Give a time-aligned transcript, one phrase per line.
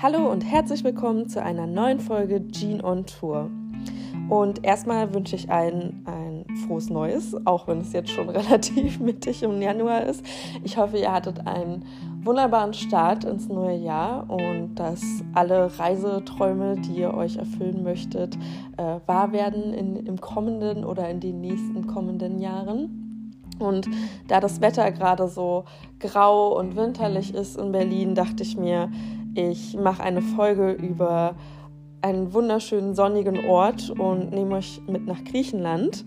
[0.00, 3.50] Hallo und herzlich willkommen zu einer neuen Folge Jean on Tour.
[4.28, 9.42] Und erstmal wünsche ich allen ein frohes Neues, auch wenn es jetzt schon relativ mittig
[9.42, 10.24] im Januar ist.
[10.62, 11.84] Ich hoffe, ihr hattet einen
[12.22, 15.02] wunderbaren Start ins neue Jahr und dass
[15.34, 18.36] alle Reiseträume, die ihr euch erfüllen möchtet,
[18.76, 23.08] äh, wahr werden in, im kommenden oder in den nächsten kommenden Jahren.
[23.58, 23.88] Und
[24.28, 25.64] da das Wetter gerade so
[25.98, 28.90] grau und winterlich ist in Berlin, dachte ich mir,
[29.38, 31.36] ich mache eine Folge über
[32.02, 36.04] einen wunderschönen sonnigen Ort und nehme euch mit nach Griechenland,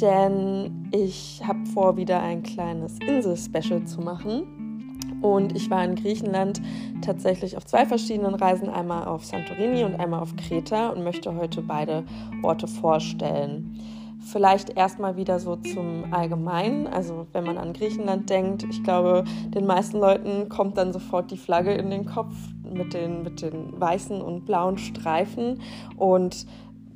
[0.00, 5.20] denn ich habe vor, wieder ein kleines Insel-Special zu machen.
[5.22, 6.60] Und ich war in Griechenland
[7.00, 11.62] tatsächlich auf zwei verschiedenen Reisen, einmal auf Santorini und einmal auf Kreta und möchte heute
[11.62, 12.04] beide
[12.42, 13.80] Orte vorstellen.
[14.18, 16.86] Vielleicht erstmal wieder so zum Allgemeinen.
[16.86, 21.36] Also wenn man an Griechenland denkt, ich glaube, den meisten Leuten kommt dann sofort die
[21.36, 22.34] Flagge in den Kopf
[22.74, 25.60] mit den, mit den weißen und blauen Streifen.
[25.96, 26.46] Und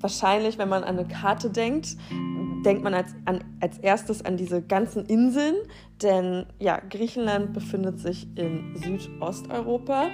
[0.00, 1.96] wahrscheinlich, wenn man an eine Karte denkt,
[2.64, 5.54] denkt man als, an, als erstes an diese ganzen Inseln,
[6.02, 10.08] denn ja, Griechenland befindet sich in Südosteuropa,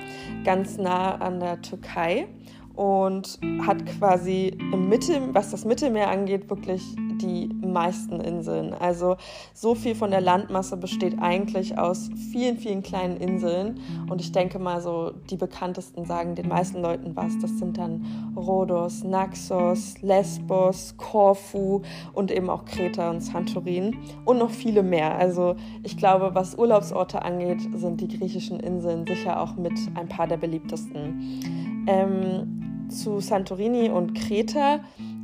[0.45, 2.29] ganz nah an der Türkei
[2.75, 6.83] und hat quasi im Mittel, was das Mittelmeer angeht, wirklich
[7.21, 8.75] die meisten Inseln.
[8.75, 9.17] Also
[9.53, 13.81] so viel von der Landmasse besteht eigentlich aus vielen, vielen kleinen Inseln.
[14.09, 17.39] Und ich denke mal so, die bekanntesten sagen den meisten Leuten was.
[17.41, 24.51] Das sind dann Rhodos, Naxos, Lesbos, Korfu und eben auch Kreta und Santorin und noch
[24.51, 25.17] viele mehr.
[25.17, 30.27] Also ich glaube, was Urlaubsorte angeht, sind die griechischen Inseln sicher auch mit ein paar
[30.27, 31.64] der beliebtesten.
[31.87, 34.81] Ähm, zu Santorini und Kreta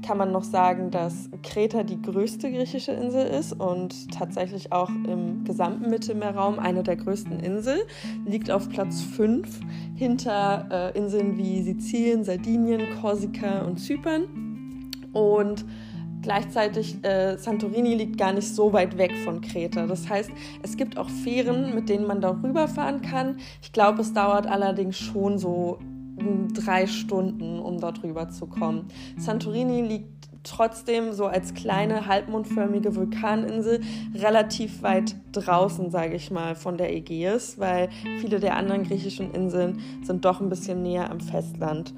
[0.06, 5.44] kann man noch sagen, dass Kreta die größte griechische Insel ist und tatsächlich auch im
[5.44, 7.80] gesamten Mittelmeerraum eine der größten Inseln.
[8.26, 9.60] Liegt auf Platz 5
[9.94, 14.90] hinter äh, Inseln wie Sizilien, Sardinien, Korsika und Zypern.
[15.12, 15.64] Und
[16.22, 19.86] Gleichzeitig äh, Santorini liegt gar nicht so weit weg von Kreta.
[19.86, 20.30] Das heißt,
[20.62, 23.38] es gibt auch Fähren, mit denen man darüber fahren kann.
[23.62, 25.78] Ich glaube, es dauert allerdings schon so
[26.52, 28.88] drei Stunden, um dort rüber zu kommen.
[29.16, 33.80] Santorini liegt trotzdem so als kleine halbmondförmige Vulkaninsel
[34.14, 39.80] relativ weit draußen, sage ich mal, von der Ägäis, weil viele der anderen griechischen Inseln
[40.02, 41.94] sind doch ein bisschen näher am Festland.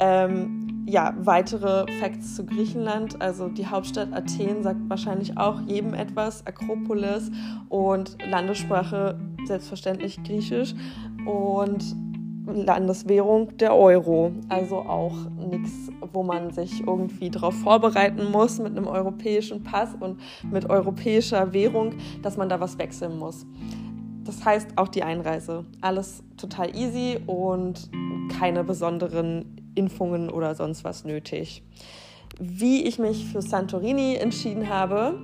[0.00, 3.20] Ähm, ja, weitere Facts zu Griechenland.
[3.22, 7.30] Also die Hauptstadt Athen sagt wahrscheinlich auch jedem etwas, Akropolis
[7.68, 10.74] und Landessprache selbstverständlich Griechisch.
[11.24, 11.94] Und
[12.46, 14.32] Landeswährung der Euro.
[14.48, 20.18] Also auch nichts, wo man sich irgendwie darauf vorbereiten muss mit einem europäischen Pass und
[20.50, 23.46] mit europäischer Währung, dass man da was wechseln muss.
[24.24, 25.64] Das heißt auch die Einreise.
[25.80, 27.90] Alles total easy und
[28.38, 31.62] keine besonderen Impfungen oder sonst was nötig.
[32.38, 35.18] Wie ich mich für Santorini entschieden habe,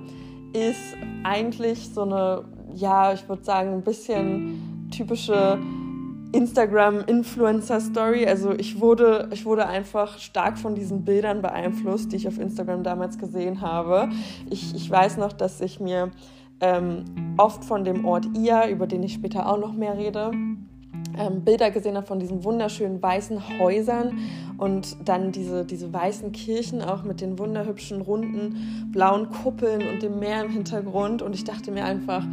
[0.53, 2.43] ist eigentlich so eine,
[2.75, 5.59] ja, ich würde sagen, ein bisschen typische
[6.31, 8.25] Instagram-Influencer-Story.
[8.27, 12.83] Also ich wurde, ich wurde einfach stark von diesen Bildern beeinflusst, die ich auf Instagram
[12.83, 14.09] damals gesehen habe.
[14.49, 16.11] Ich, ich weiß noch, dass ich mir
[16.61, 17.05] ähm,
[17.37, 20.31] oft von dem Ort Ia, über den ich später auch noch mehr rede,
[21.17, 24.19] ähm, Bilder gesehen habe von diesen wunderschönen weißen Häusern
[24.57, 30.19] und dann diese, diese weißen Kirchen auch mit den wunderhübschen runden blauen Kuppeln und dem
[30.19, 31.21] Meer im Hintergrund.
[31.21, 32.25] Und ich dachte mir einfach,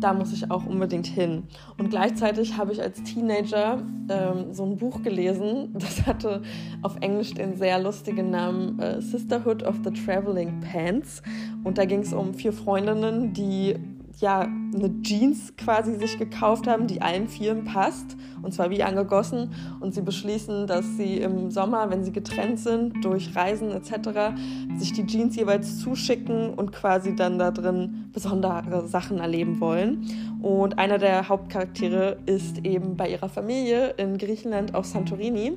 [0.00, 1.44] da muss ich auch unbedingt hin.
[1.78, 6.42] Und gleichzeitig habe ich als Teenager ähm, so ein Buch gelesen, das hatte
[6.82, 11.22] auf Englisch den sehr lustigen Namen äh, Sisterhood of the Traveling Pants.
[11.64, 13.76] Und da ging es um vier Freundinnen, die
[14.20, 19.50] ja eine Jeans quasi sich gekauft haben, die allen vieren passt und zwar wie angegossen
[19.80, 24.34] und sie beschließen, dass sie im Sommer, wenn sie getrennt sind durch Reisen etc.,
[24.76, 30.06] sich die Jeans jeweils zuschicken und quasi dann da drin besondere Sachen erleben wollen.
[30.42, 35.54] Und einer der Hauptcharaktere ist eben bei ihrer Familie in Griechenland auf Santorini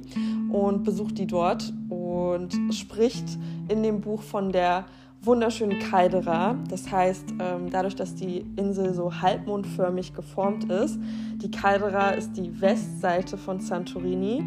[0.52, 3.38] und besucht die dort und spricht
[3.68, 4.86] in dem Buch von der
[5.22, 6.56] wunderschönen Caldera.
[6.70, 11.00] Das heißt, ähm, dadurch, dass die Insel so halbmondförmig geformt ist,
[11.36, 14.44] die Caldera ist die Westseite von Santorini.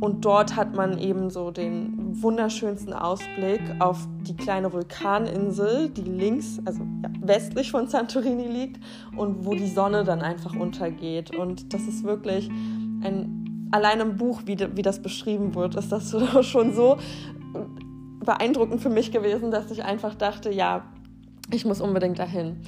[0.00, 6.60] Und dort hat man eben so den wunderschönsten Ausblick auf die kleine Vulkaninsel, die links,
[6.64, 8.80] also ja, westlich von Santorini liegt
[9.16, 11.34] und wo die Sonne dann einfach untergeht.
[11.34, 12.50] Und das ist wirklich
[13.02, 16.14] ein, allein im Buch, wie, wie das beschrieben wird, ist das
[16.46, 16.98] schon so
[18.24, 20.84] beeindruckend für mich gewesen, dass ich einfach dachte, ja,
[21.50, 22.62] ich muss unbedingt dahin.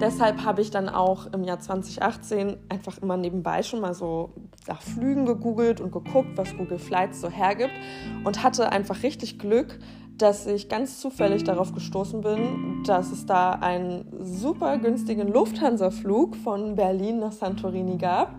[0.00, 4.32] Deshalb habe ich dann auch im Jahr 2018 einfach immer nebenbei schon mal so
[4.66, 7.74] nach Flügen gegoogelt und geguckt, was Google Flights so hergibt
[8.24, 9.78] und hatte einfach richtig Glück,
[10.18, 16.76] dass ich ganz zufällig darauf gestoßen bin, dass es da einen super günstigen Lufthansa-Flug von
[16.76, 18.34] Berlin nach Santorini gab.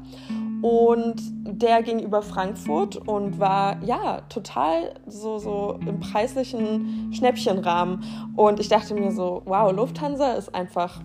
[0.61, 8.03] Und der ging über Frankfurt und war ja total so, so im preislichen Schnäppchenrahmen.
[8.35, 11.01] Und ich dachte mir so, wow, Lufthansa ist einfach,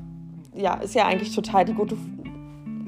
[0.54, 1.96] ja, ist ja eigentlich total die gute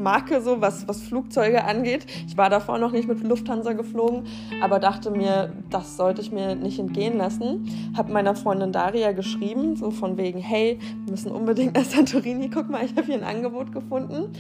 [0.03, 2.07] Marke, so was, was Flugzeuge angeht.
[2.27, 4.25] Ich war davor noch nicht mit Lufthansa geflogen,
[4.61, 7.69] aber dachte mir, das sollte ich mir nicht entgehen lassen.
[7.97, 12.69] Habe meiner Freundin Daria geschrieben, so von wegen, hey, wir müssen unbedingt nach Santorini, guck
[12.69, 14.33] mal, ich habe hier ein Angebot gefunden.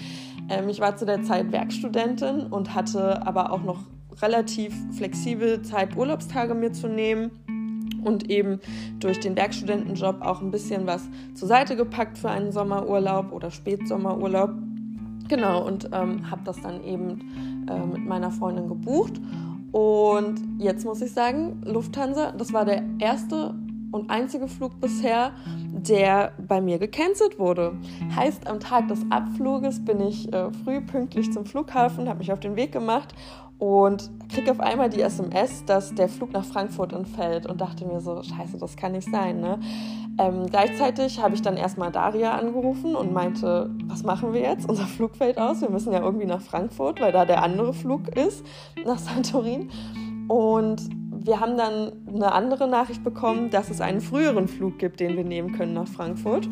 [0.49, 3.81] Ähm, ich war zu der Zeit Werkstudentin und hatte aber auch noch
[4.21, 7.31] relativ flexibel Zeit, Urlaubstage mir zu nehmen
[8.05, 8.61] und eben
[9.01, 14.51] durch den Werkstudentenjob auch ein bisschen was zur Seite gepackt für einen Sommerurlaub oder Spätsommerurlaub.
[15.33, 19.15] Genau, und ähm, habe das dann eben äh, mit meiner Freundin gebucht.
[19.73, 23.55] Und jetzt muss ich sagen, Lufthansa, das war der erste
[23.93, 25.33] und einzige Flug bisher,
[25.73, 27.73] der bei mir gecancelt wurde.
[28.15, 32.41] Heißt, am Tag des Abfluges bin ich äh, früh pünktlich zum Flughafen, habe mich auf
[32.41, 33.15] den Weg gemacht
[33.63, 38.01] und kriege auf einmal die SMS, dass der Flug nach Frankfurt entfällt und dachte mir
[38.01, 39.39] so, scheiße, das kann nicht sein.
[39.41, 39.61] Ne?
[40.19, 44.69] Ähm, gleichzeitig habe ich dann erstmal Daria angerufen und meinte, was machen wir jetzt?
[44.69, 48.09] Unser Flug fällt aus, wir müssen ja irgendwie nach Frankfurt, weil da der andere Flug
[48.17, 48.45] ist,
[48.85, 49.71] nach Santorin.
[50.27, 50.91] Und
[51.25, 55.25] wir haben dann eine andere Nachricht bekommen, dass es einen früheren Flug gibt, den wir
[55.25, 56.49] nehmen können nach Frankfurt,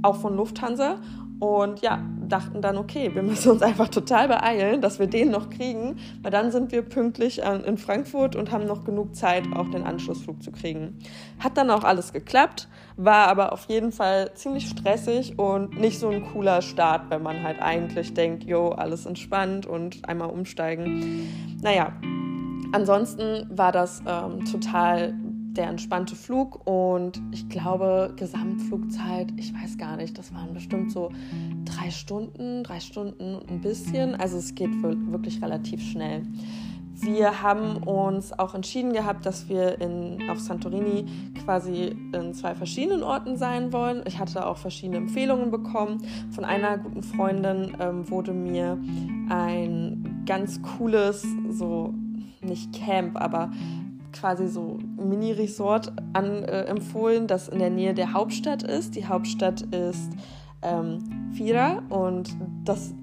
[0.00, 0.96] auch von Lufthansa.
[1.42, 1.98] Und ja,
[2.28, 6.30] dachten dann, okay, wir müssen uns einfach total beeilen, dass wir den noch kriegen, weil
[6.30, 10.52] dann sind wir pünktlich in Frankfurt und haben noch genug Zeit, auch den Anschlussflug zu
[10.52, 11.00] kriegen.
[11.40, 16.10] Hat dann auch alles geklappt, war aber auf jeden Fall ziemlich stressig und nicht so
[16.10, 21.58] ein cooler Start, wenn man halt eigentlich denkt, jo, alles entspannt und einmal umsteigen.
[21.60, 21.92] Naja,
[22.70, 25.14] ansonsten war das ähm, total
[25.56, 31.10] der entspannte Flug und ich glaube, Gesamtflugzeit, ich weiß gar nicht, das waren bestimmt so
[31.64, 34.14] drei Stunden, drei Stunden und ein bisschen.
[34.14, 36.22] Also es geht wirklich relativ schnell.
[36.94, 41.06] Wir haben uns auch entschieden gehabt, dass wir in, auf Santorini
[41.42, 44.04] quasi in zwei verschiedenen Orten sein wollen.
[44.06, 46.02] Ich hatte auch verschiedene Empfehlungen bekommen.
[46.30, 48.78] Von einer guten Freundin ähm, wurde mir
[49.28, 51.92] ein ganz cooles, so
[52.40, 53.50] nicht Camp, aber
[54.12, 54.78] quasi so
[55.08, 58.94] Mini-Resort äh, empfohlen, das in der Nähe der Hauptstadt ist.
[58.96, 60.10] Die Hauptstadt ist
[60.62, 60.98] ähm,
[61.34, 62.94] Fira und das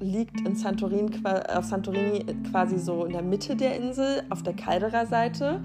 [0.00, 1.10] liegt in Santorin,
[1.54, 5.60] auf Santorini quasi so in der Mitte der Insel, auf der Caldera-Seite.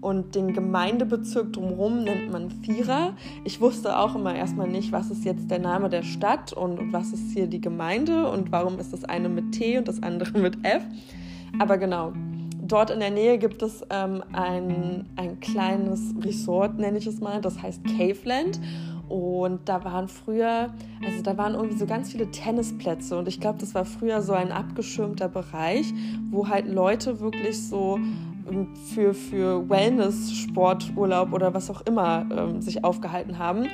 [0.00, 3.12] Und den Gemeindebezirk drumherum nennt man Fira.
[3.44, 7.12] Ich wusste auch immer erstmal nicht, was ist jetzt der Name der Stadt und was
[7.12, 10.58] ist hier die Gemeinde und warum ist das eine mit T und das andere mit
[10.64, 10.82] F.
[11.60, 12.12] Aber genau,
[12.62, 17.40] dort in der Nähe gibt es ähm, ein, ein kleines Resort, nenne ich es mal,
[17.40, 18.60] das heißt Caveland.
[19.08, 20.72] Und da waren früher,
[21.04, 23.18] also da waren irgendwie so ganz viele Tennisplätze.
[23.18, 25.92] Und ich glaube, das war früher so ein abgeschirmter Bereich,
[26.30, 27.98] wo halt Leute wirklich so
[28.50, 33.66] ähm, für, für Wellness, Sporturlaub oder was auch immer ähm, sich aufgehalten haben.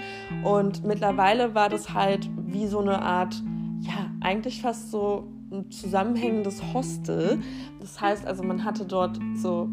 [0.43, 3.41] Und mittlerweile war das halt wie so eine Art,
[3.83, 7.39] ja, eigentlich fast so ein zusammenhängendes Hostel.
[7.81, 9.69] Das heißt also, man hatte dort so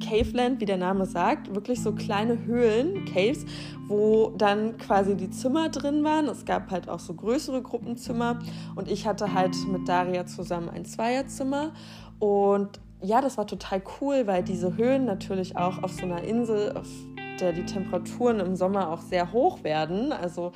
[0.00, 3.44] Caveland, wie der Name sagt, wirklich so kleine Höhlen, Caves,
[3.86, 6.26] wo dann quasi die Zimmer drin waren.
[6.26, 8.38] Es gab halt auch so größere Gruppenzimmer
[8.74, 11.72] und ich hatte halt mit Daria zusammen ein Zweierzimmer
[12.18, 16.76] und ja, das war total cool, weil diese Höhen natürlich auch auf so einer Insel,
[16.76, 16.86] auf
[17.40, 20.52] die Temperaturen im Sommer auch sehr hoch werden, also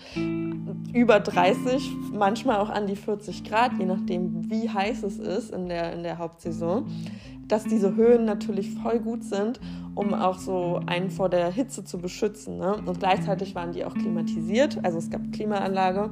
[0.92, 5.68] über 30, manchmal auch an die 40 Grad, je nachdem, wie heiß es ist in
[5.68, 6.86] der, in der Hauptsaison,
[7.48, 9.60] dass diese Höhen natürlich voll gut sind,
[9.94, 12.58] um auch so einen vor der Hitze zu beschützen.
[12.58, 12.76] Ne?
[12.86, 16.10] Und gleichzeitig waren die auch klimatisiert, also es gab Klimaanlage.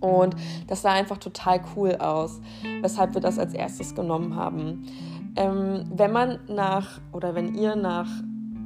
[0.00, 0.36] Und
[0.68, 2.40] das sah einfach total cool aus,
[2.82, 4.84] weshalb wir das als erstes genommen haben.
[5.36, 8.08] Ähm, wenn man nach oder wenn ihr nach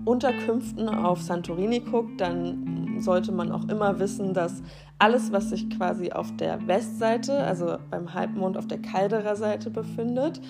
[0.05, 4.63] Unterkünften auf Santorini guckt, dann sollte man auch immer wissen, dass
[4.99, 10.41] alles, was sich quasi auf der Westseite, also beim Halbmond auf der Caldera-Seite befindet,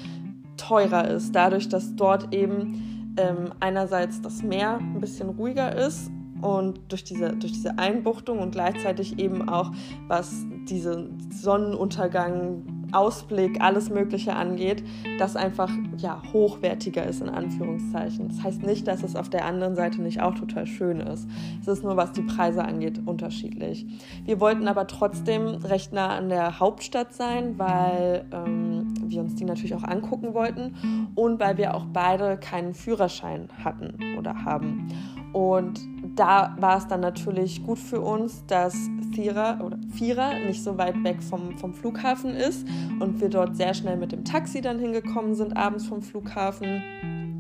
[0.57, 1.35] teurer ist.
[1.35, 7.31] Dadurch, dass dort eben ähm, einerseits das Meer ein bisschen ruhiger ist und durch diese,
[7.37, 9.71] durch diese Einbuchtung und gleichzeitig eben auch,
[10.09, 14.85] was diesen Sonnenuntergang Ausblick, alles Mögliche angeht,
[15.19, 18.29] das einfach ja, hochwertiger ist in Anführungszeichen.
[18.29, 21.29] Das heißt nicht, dass es auf der anderen Seite nicht auch total schön ist.
[21.61, 23.87] Es ist nur, was die Preise angeht, unterschiedlich.
[24.25, 29.45] Wir wollten aber trotzdem recht nah an der Hauptstadt sein, weil ähm, wir uns die
[29.45, 30.75] natürlich auch angucken wollten
[31.15, 34.89] und weil wir auch beide keinen Führerschein hatten oder haben.
[35.33, 35.81] Und
[36.15, 38.75] da war es dann natürlich gut für uns, dass
[39.15, 42.67] Vierer oder Vierer nicht so weit weg vom, vom Flughafen ist
[43.01, 46.83] und wir dort sehr schnell mit dem Taxi dann hingekommen sind, abends vom Flughafen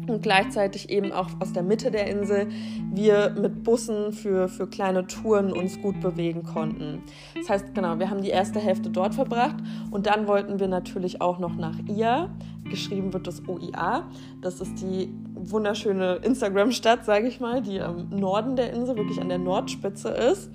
[0.08, 2.48] und gleichzeitig eben auch aus der Mitte der Insel
[2.92, 7.02] wir mit Bussen für, für kleine Touren uns gut bewegen konnten.
[7.36, 9.56] Das heißt, genau, wir haben die erste Hälfte dort verbracht
[9.90, 12.30] und dann wollten wir natürlich auch noch nach Ia.
[12.68, 14.08] Geschrieben wird das OIA.
[14.40, 15.12] Das ist die
[15.50, 20.50] wunderschöne Instagram-Stadt, sage ich mal, die am Norden der Insel, wirklich an der Nordspitze ist.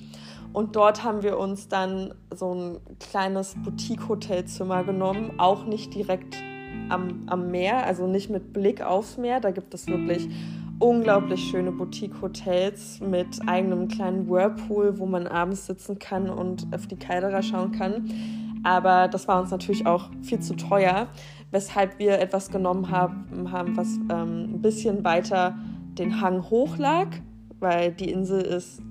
[0.53, 6.37] Und dort haben wir uns dann so ein kleines Boutique-Hotelzimmer genommen, auch nicht direkt
[6.89, 9.39] am, am Meer, also nicht mit Blick aufs Meer.
[9.39, 10.29] Da gibt es wirklich
[10.79, 16.97] unglaublich schöne Boutique-Hotels mit eigenem kleinen Whirlpool, wo man abends sitzen kann und auf die
[16.97, 18.09] Caldera schauen kann.
[18.63, 21.07] Aber das war uns natürlich auch viel zu teuer,
[21.51, 25.57] weshalb wir etwas genommen haben, haben was ähm, ein bisschen weiter
[25.97, 27.07] den Hang hoch lag,
[27.59, 28.81] weil die Insel ist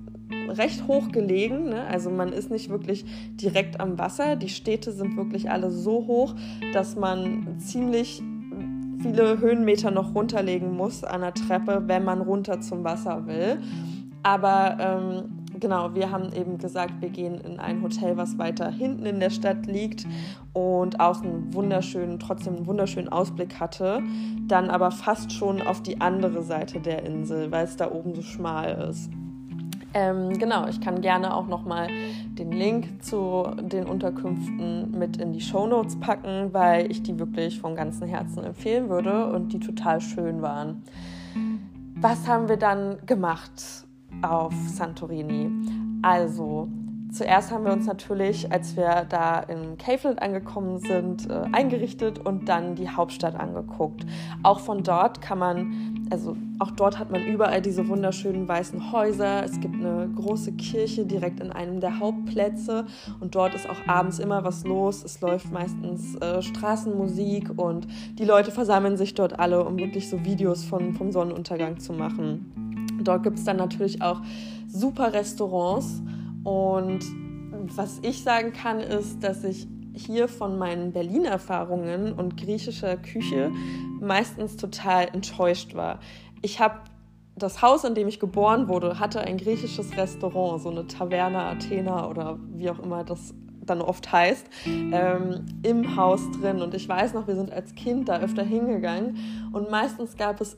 [0.49, 1.69] recht hoch gelegen.
[1.69, 1.83] Ne?
[1.85, 4.35] Also man ist nicht wirklich direkt am Wasser.
[4.35, 6.35] Die Städte sind wirklich alle so hoch,
[6.73, 8.21] dass man ziemlich
[9.01, 13.59] viele Höhenmeter noch runterlegen muss an der Treppe, wenn man runter zum Wasser will.
[14.23, 19.05] Aber ähm, genau, wir haben eben gesagt, wir gehen in ein Hotel, was weiter hinten
[19.05, 20.05] in der Stadt liegt
[20.53, 24.01] und außen wunderschönen, trotzdem einen wunderschönen Ausblick hatte.
[24.47, 28.21] Dann aber fast schon auf die andere Seite der Insel, weil es da oben so
[28.21, 29.09] schmal ist.
[29.93, 31.87] Ähm, genau, ich kann gerne auch nochmal
[32.37, 37.59] den Link zu den Unterkünften mit in die Show Notes packen, weil ich die wirklich
[37.59, 40.83] von ganzem Herzen empfehlen würde und die total schön waren.
[41.95, 43.86] Was haben wir dann gemacht
[44.21, 45.49] auf Santorini?
[46.01, 46.67] Also,
[47.11, 52.49] zuerst haben wir uns natürlich, als wir da in Caveland angekommen sind, äh, eingerichtet und
[52.49, 54.05] dann die Hauptstadt angeguckt.
[54.43, 59.43] Auch von dort kann man also auch dort hat man überall diese wunderschönen weißen Häuser.
[59.43, 62.85] Es gibt eine große Kirche direkt in einem der Hauptplätze
[63.19, 65.03] und dort ist auch abends immer was los.
[65.03, 70.23] Es läuft meistens äh, Straßenmusik und die Leute versammeln sich dort alle, um wirklich so
[70.23, 72.66] Videos von, vom Sonnenuntergang zu machen.
[73.03, 74.21] Dort gibt es dann natürlich auch
[74.67, 76.01] super Restaurants
[76.43, 76.99] und
[77.75, 83.51] was ich sagen kann, ist, dass ich hier von meinen Berlin-Erfahrungen und griechischer Küche
[83.99, 85.99] meistens total enttäuscht war.
[86.41, 86.81] Ich habe
[87.35, 92.07] das Haus, in dem ich geboren wurde, hatte ein griechisches Restaurant, so eine Taverna Athena
[92.09, 96.61] oder wie auch immer das dann oft heißt, ähm, im Haus drin.
[96.61, 99.17] Und ich weiß noch, wir sind als Kind da öfter hingegangen
[99.51, 100.57] und meistens gab es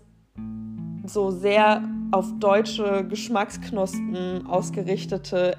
[1.09, 5.57] so sehr auf deutsche Geschmacksknospen ausgerichtete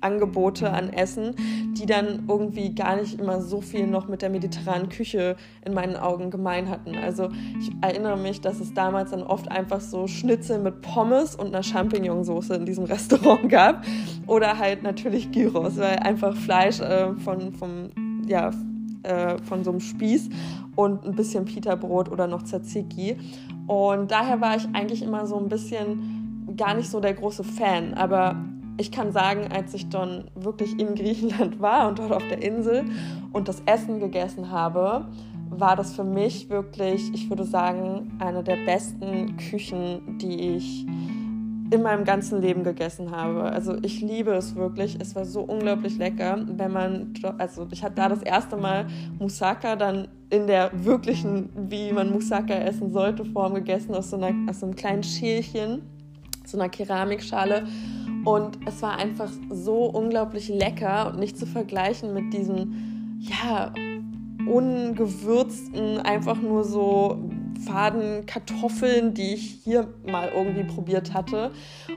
[0.00, 1.34] Angebote an Essen,
[1.74, 5.96] die dann irgendwie gar nicht immer so viel noch mit der mediterranen Küche in meinen
[5.96, 6.96] Augen gemein hatten.
[6.96, 7.28] Also
[7.60, 11.62] ich erinnere mich, dass es damals dann oft einfach so Schnitzel mit Pommes und einer
[11.62, 13.84] Champignonsauce in diesem Restaurant gab.
[14.26, 17.90] Oder halt natürlich Gyros, weil einfach Fleisch äh, von, vom,
[18.26, 18.52] ja,
[19.02, 20.28] äh, von so einem Spieß
[20.76, 23.16] und ein bisschen Pita-Brot oder noch Tzatziki.
[23.66, 27.94] Und daher war ich eigentlich immer so ein bisschen gar nicht so der große Fan.
[27.94, 28.36] Aber
[28.76, 32.84] ich kann sagen, als ich dann wirklich in Griechenland war und dort auf der Insel
[33.32, 35.06] und das Essen gegessen habe,
[35.50, 40.86] war das für mich wirklich, ich würde sagen, eine der besten Küchen, die ich
[41.70, 43.42] in meinem ganzen Leben gegessen habe.
[43.44, 44.98] Also ich liebe es wirklich.
[45.00, 48.86] Es war so unglaublich lecker, wenn man, also ich habe da das erste Mal
[49.18, 54.50] Moussaka dann in der wirklichen, wie man Moussaka essen sollte, Form gegessen, aus so, einer,
[54.50, 55.82] aus so einem kleinen Schälchen,
[56.44, 57.66] so einer Keramikschale.
[58.24, 63.72] Und es war einfach so unglaublich lecker und nicht zu vergleichen mit diesen, ja,
[64.46, 67.30] ungewürzten, einfach nur so
[67.64, 71.50] faden Kartoffeln, die ich hier mal irgendwie probiert hatte.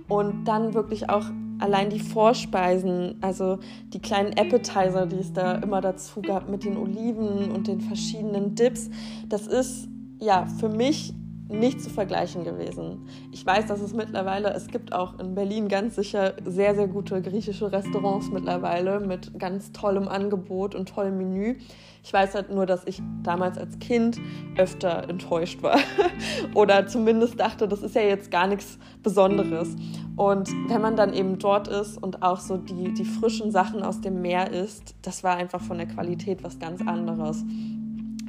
[0.08, 1.26] Und dann wirklich auch
[1.60, 6.78] allein die Vorspeisen, also die kleinen Appetizer, die es da immer dazu gab mit den
[6.78, 8.90] Oliven und den verschiedenen Dips.
[9.30, 9.88] Das ist
[10.20, 11.14] ja für mich
[11.54, 13.08] nicht zu vergleichen gewesen.
[13.32, 17.22] Ich weiß, dass es mittlerweile, es gibt auch in Berlin ganz sicher sehr, sehr gute
[17.22, 21.58] griechische Restaurants mittlerweile mit ganz tollem Angebot und tollem Menü.
[22.04, 24.20] Ich weiß halt nur, dass ich damals als Kind
[24.58, 25.78] öfter enttäuscht war
[26.54, 29.76] oder zumindest dachte, das ist ja jetzt gar nichts Besonderes.
[30.18, 34.02] Und wenn man dann eben dort ist und auch so die, die frischen Sachen aus
[34.02, 37.44] dem Meer isst, das war einfach von der Qualität was ganz anderes.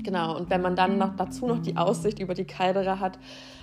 [0.05, 3.19] Genau, und wenn man dann noch dazu noch die Aussicht über die Caldera hat,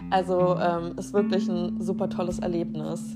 [0.10, 3.16] also ähm, ist wirklich ein super tolles Erlebnis.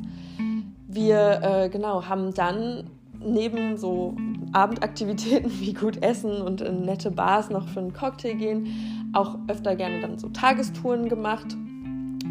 [0.88, 2.84] Wir äh, genau haben dann
[3.20, 4.16] neben so
[4.54, 9.76] Abendaktivitäten wie gut essen und in nette Bars noch für einen Cocktail gehen, auch öfter
[9.76, 11.58] gerne dann so Tagestouren gemacht.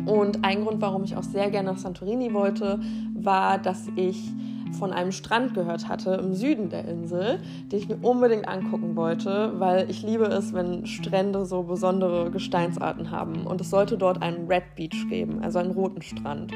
[0.06, 2.78] Und ein Grund, warum ich auch sehr gerne nach Santorini wollte,
[3.14, 4.32] war, dass ich
[4.74, 7.40] von einem Strand gehört hatte im Süden der Insel,
[7.70, 13.10] den ich mir unbedingt angucken wollte, weil ich liebe es, wenn Strände so besondere Gesteinsarten
[13.10, 13.46] haben.
[13.46, 16.52] Und es sollte dort einen Red Beach geben, also einen roten Strand.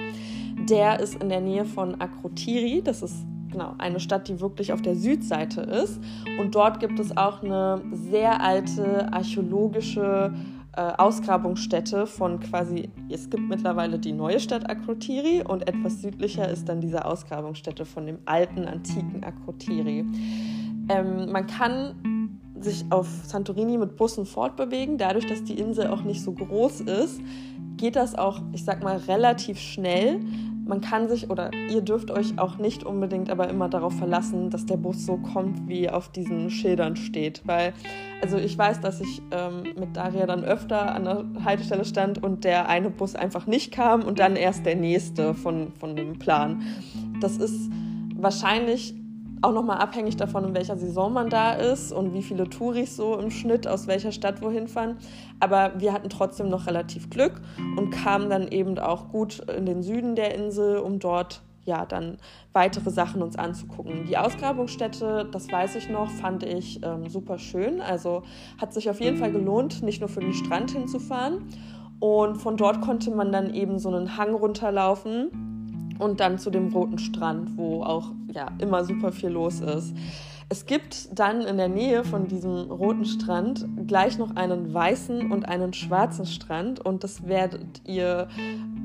[0.68, 4.82] Der ist in der Nähe von Akrotiri, das ist genau eine Stadt, die wirklich auf
[4.82, 6.00] der Südseite ist.
[6.38, 10.34] Und dort gibt es auch eine sehr alte archäologische
[10.76, 16.68] äh, Ausgrabungsstätte von quasi, es gibt mittlerweile die neue Stadt Akrotiri und etwas südlicher ist
[16.68, 20.04] dann diese Ausgrabungsstätte von dem alten, antiken Akrotiri.
[20.88, 26.22] Ähm, man kann sich auf Santorini mit Bussen fortbewegen, dadurch, dass die Insel auch nicht
[26.22, 27.20] so groß ist,
[27.76, 30.20] geht das auch, ich sag mal, relativ schnell
[30.68, 34.66] man kann sich oder ihr dürft euch auch nicht unbedingt aber immer darauf verlassen, dass
[34.66, 37.42] der Bus so kommt, wie auf diesen Schildern steht.
[37.46, 37.72] Weil,
[38.22, 42.44] also ich weiß, dass ich ähm, mit Daria dann öfter an der Haltestelle stand und
[42.44, 46.62] der eine Bus einfach nicht kam und dann erst der nächste von, von dem Plan.
[47.20, 47.70] Das ist
[48.14, 48.94] wahrscheinlich
[49.42, 53.16] auch nochmal abhängig davon, in welcher Saison man da ist und wie viele Touris so
[53.16, 54.98] im Schnitt aus welcher Stadt wohin fahren.
[55.40, 57.40] Aber wir hatten trotzdem noch relativ Glück
[57.76, 62.16] und kamen dann eben auch gut in den Süden der Insel, um dort ja dann
[62.52, 64.06] weitere Sachen uns anzugucken.
[64.06, 67.80] Die Ausgrabungsstätte, das weiß ich noch, fand ich ähm, super schön.
[67.80, 68.22] Also
[68.60, 71.44] hat sich auf jeden Fall gelohnt, nicht nur für den Strand hinzufahren.
[72.00, 75.47] Und von dort konnte man dann eben so einen Hang runterlaufen
[75.98, 79.94] und dann zu dem roten Strand, wo auch ja immer super viel los ist.
[80.50, 85.46] Es gibt dann in der Nähe von diesem roten Strand gleich noch einen weißen und
[85.46, 88.28] einen schwarzen Strand und das werdet ihr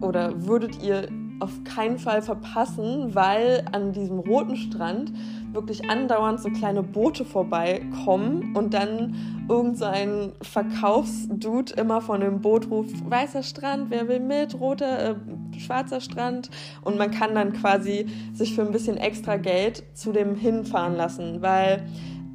[0.01, 1.07] oder würdet ihr
[1.39, 5.13] auf keinen Fall verpassen, weil an diesem roten Strand
[5.53, 12.69] wirklich andauernd so kleine Boote vorbeikommen und dann irgendein so Verkaufsdude immer von dem Boot
[12.69, 16.49] ruft, weißer Strand, wer will mit, roter, äh, schwarzer Strand.
[16.81, 21.41] Und man kann dann quasi sich für ein bisschen extra Geld zu dem hinfahren lassen,
[21.41, 21.85] weil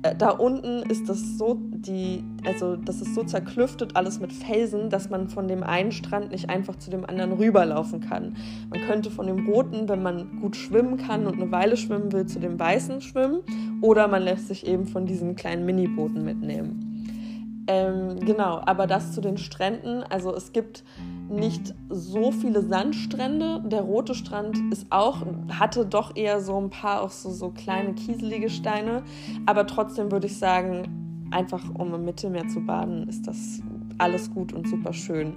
[0.03, 5.11] da unten ist das so die, also das ist so zerklüftet alles mit Felsen, dass
[5.11, 8.37] man von dem einen Strand nicht einfach zu dem anderen rüberlaufen kann.
[8.71, 12.27] Man könnte von dem roten, wenn man gut schwimmen kann und eine Weile schwimmen will,
[12.27, 13.41] zu dem weißen schwimmen,
[13.81, 17.65] oder man lässt sich eben von diesen kleinen Minibooten mitnehmen.
[17.67, 20.85] Ähm, genau, aber das zu den Stränden, also es gibt
[21.31, 23.63] nicht so viele Sandstrände.
[23.67, 27.95] Der rote Strand ist auch, hatte doch eher so ein paar auch so, so kleine
[27.95, 29.03] kieselige Steine.
[29.47, 33.61] Aber trotzdem würde ich sagen, einfach um im Mittelmeer zu baden, ist das
[33.99, 35.35] alles gut und super schön.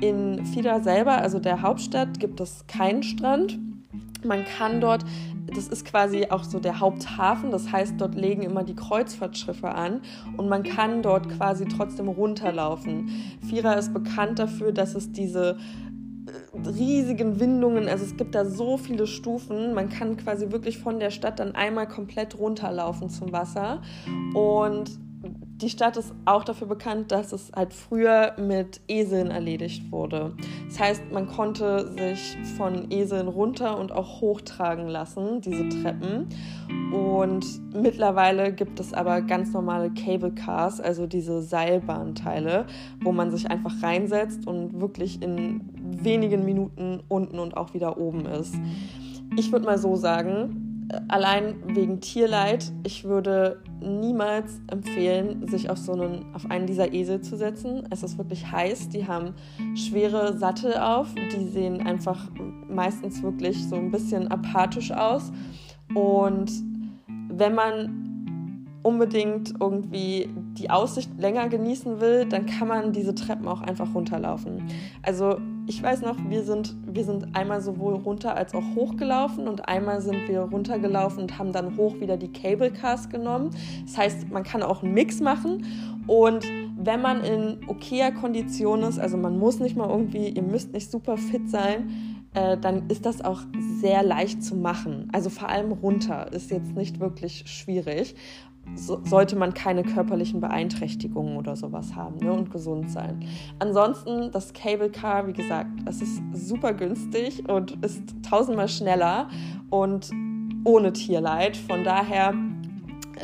[0.00, 3.58] In Fida selber, also der Hauptstadt, gibt es keinen Strand.
[4.24, 5.04] Man kann dort
[5.54, 7.50] das ist quasi auch so der Haupthafen.
[7.50, 10.02] Das heißt, dort legen immer die Kreuzfahrtschiffe an
[10.36, 13.08] und man kann dort quasi trotzdem runterlaufen.
[13.48, 15.56] Fira ist bekannt dafür, dass es diese
[16.26, 21.00] äh, riesigen Windungen, also es gibt da so viele Stufen, man kann quasi wirklich von
[21.00, 23.80] der Stadt dann einmal komplett runterlaufen zum Wasser
[24.34, 24.90] und
[25.60, 30.34] die Stadt ist auch dafür bekannt, dass es halt früher mit Eseln erledigt wurde.
[30.68, 36.28] Das heißt, man konnte sich von Eseln runter und auch hochtragen lassen, diese Treppen.
[36.92, 37.44] Und
[37.74, 42.66] mittlerweile gibt es aber ganz normale Cable Cars, also diese Seilbahnteile,
[43.02, 48.26] wo man sich einfach reinsetzt und wirklich in wenigen Minuten unten und auch wieder oben
[48.26, 48.54] ist.
[49.36, 55.92] Ich würde mal so sagen, allein wegen Tierleid, ich würde niemals empfehlen, sich auf so
[55.92, 57.86] einen, auf einen dieser Esel zu setzen.
[57.90, 58.88] Es ist wirklich heiß.
[58.90, 59.34] Die haben
[59.74, 61.14] schwere Sattel auf.
[61.14, 62.28] Die sehen einfach
[62.68, 65.32] meistens wirklich so ein bisschen apathisch aus.
[65.94, 66.50] Und
[67.28, 73.60] wenn man unbedingt irgendwie die Aussicht länger genießen will, dann kann man diese Treppen auch
[73.60, 74.62] einfach runterlaufen.
[75.02, 75.38] Also
[75.68, 80.00] ich weiß noch, wir sind, wir sind einmal sowohl runter als auch hochgelaufen und einmal
[80.00, 83.50] sind wir runtergelaufen und haben dann hoch wieder die Cable Cars genommen.
[83.84, 85.66] Das heißt, man kann auch einen Mix machen
[86.06, 86.46] und
[86.78, 90.90] wenn man in okayer Kondition ist, also man muss nicht mal irgendwie, ihr müsst nicht
[90.90, 93.42] super fit sein, äh, dann ist das auch
[93.80, 95.08] sehr leicht zu machen.
[95.12, 98.14] Also vor allem runter ist jetzt nicht wirklich schwierig.
[98.74, 103.24] So, sollte man keine körperlichen Beeinträchtigungen oder sowas haben ne, und gesund sein.
[103.58, 109.28] Ansonsten das Cable Car, wie gesagt, es ist super günstig und ist tausendmal schneller
[109.70, 110.10] und
[110.64, 111.56] ohne Tierleid.
[111.56, 112.34] Von daher,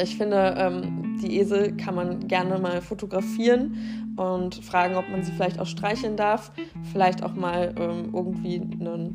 [0.03, 3.77] ich finde, ähm, die Esel kann man gerne mal fotografieren
[4.17, 6.53] und fragen, ob man sie vielleicht auch streicheln darf.
[6.93, 9.15] Vielleicht auch mal ähm, irgendwie eine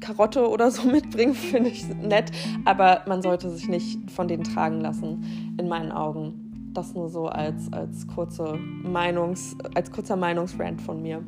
[0.00, 2.30] Karotte oder so mitbringen, finde ich nett.
[2.64, 6.70] Aber man sollte sich nicht von denen tragen lassen, in meinen Augen.
[6.74, 11.24] Das nur so als, als, kurze Meinungs, als kurzer Meinungsrand von mir.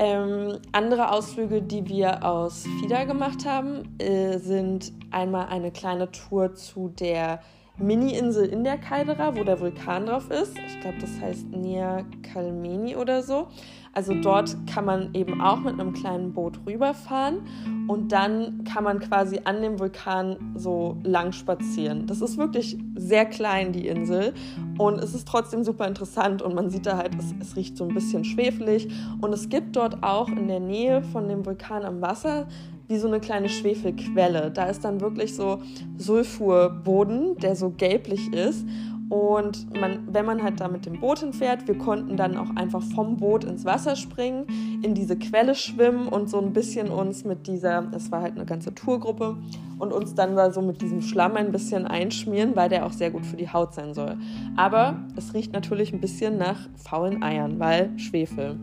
[0.00, 6.54] Ähm, andere Ausflüge, die wir aus FIDA gemacht haben, äh, sind einmal eine kleine Tour
[6.54, 7.40] zu der
[7.78, 10.56] Mini-Insel in der Caldera, wo der Vulkan drauf ist.
[10.66, 13.48] Ich glaube, das heißt Nia Calmeni oder so.
[13.92, 17.40] Also dort kann man eben auch mit einem kleinen Boot rüberfahren
[17.88, 22.06] und dann kann man quasi an dem Vulkan so lang spazieren.
[22.06, 24.34] Das ist wirklich sehr klein, die Insel.
[24.78, 27.84] Und es ist trotzdem super interessant und man sieht da halt, es, es riecht so
[27.84, 28.88] ein bisschen schwefelig.
[29.20, 32.46] Und es gibt dort auch in der Nähe von dem Vulkan am Wasser
[32.88, 34.50] wie so eine kleine Schwefelquelle.
[34.50, 35.60] Da ist dann wirklich so
[35.98, 38.66] Sulfurboden, der so gelblich ist.
[39.08, 42.82] Und man, wenn man halt da mit dem Boot hinfährt, wir konnten dann auch einfach
[42.82, 44.46] vom Boot ins Wasser springen,
[44.82, 48.44] in diese Quelle schwimmen und so ein bisschen uns mit dieser, das war halt eine
[48.44, 49.36] ganze Tourgruppe,
[49.78, 53.10] und uns dann da so mit diesem Schlamm ein bisschen einschmieren, weil der auch sehr
[53.10, 54.16] gut für die Haut sein soll.
[54.56, 58.58] Aber es riecht natürlich ein bisschen nach faulen Eiern, weil Schwefel.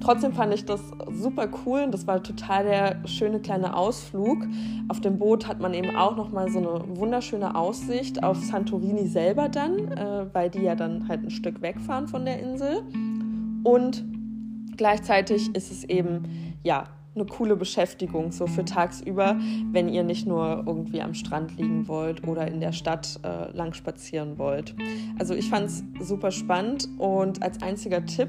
[0.00, 0.80] Trotzdem fand ich das
[1.12, 4.46] super cool und das war total der schöne kleine Ausflug.
[4.88, 9.06] Auf dem Boot hat man eben auch noch mal so eine wunderschöne Aussicht auf Santorini
[9.06, 12.82] selber dann, äh, weil die ja dann halt ein Stück wegfahren von der Insel.
[13.62, 14.04] Und
[14.76, 16.84] gleichzeitig ist es eben ja
[17.14, 19.36] eine coole Beschäftigung so für tagsüber,
[19.72, 23.74] wenn ihr nicht nur irgendwie am Strand liegen wollt oder in der Stadt äh, lang
[23.74, 24.76] spazieren wollt.
[25.18, 28.28] Also ich fand es super spannend und als einziger Tipp,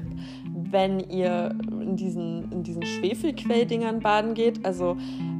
[0.52, 4.96] wenn ihr in diesen, in diesen Schwefelquelldingern baden geht, also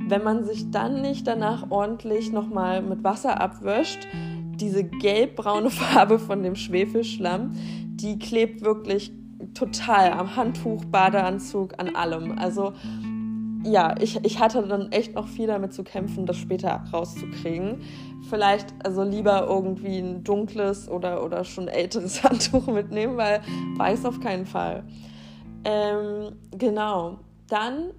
[0.07, 4.07] wenn man sich dann nicht danach ordentlich nochmal mit Wasser abwäscht,
[4.57, 7.53] diese gelbbraune Farbe von dem Schwefelschlamm,
[7.97, 9.13] die klebt wirklich
[9.55, 12.39] total am Handtuch, Badeanzug, an allem.
[12.39, 12.73] Also
[13.65, 17.81] ja, ich, ich hatte dann echt noch viel damit zu kämpfen, das später rauszukriegen.
[18.29, 23.41] Vielleicht also lieber irgendwie ein dunkles oder, oder schon älteres Handtuch mitnehmen, weil
[23.77, 24.85] weiß auf keinen Fall.
[25.65, 27.19] Ähm, genau.
[27.49, 27.93] Dann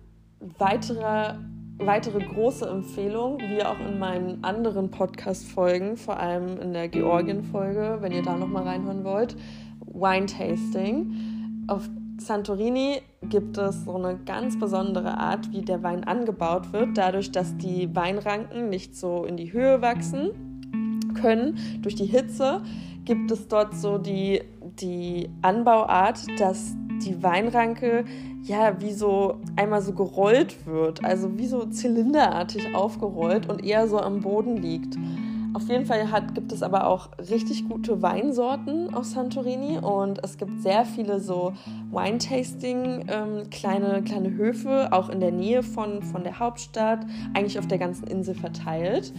[0.57, 1.35] weitere,
[1.77, 8.11] weitere große Empfehlung, wie auch in meinen anderen Podcast-Folgen, vor allem in der Georgien-Folge, wenn
[8.11, 9.37] ihr da nochmal reinhören wollt,
[9.85, 11.13] Wine Tasting.
[11.67, 11.87] Auf
[12.25, 17.55] Santorini gibt es so eine ganz besondere Art, wie der Wein angebaut wird, dadurch, dass
[17.57, 20.31] die Weinranken nicht so in die Höhe wachsen
[21.19, 22.61] können durch die Hitze,
[23.05, 24.41] gibt es dort so die,
[24.79, 28.05] die Anbauart, dass die Weinranke
[28.43, 33.99] ja wie so einmal so gerollt wird, also wie so zylinderartig aufgerollt und eher so
[33.99, 34.97] am Boden liegt.
[35.53, 40.37] Auf jeden Fall hat, gibt es aber auch richtig gute Weinsorten aus Santorini und es
[40.39, 41.53] gibt sehr viele so
[41.91, 47.67] Wine-Tasting, ähm, kleine, kleine Höfe, auch in der Nähe von, von der Hauptstadt, eigentlich auf
[47.67, 49.13] der ganzen Insel verteilt.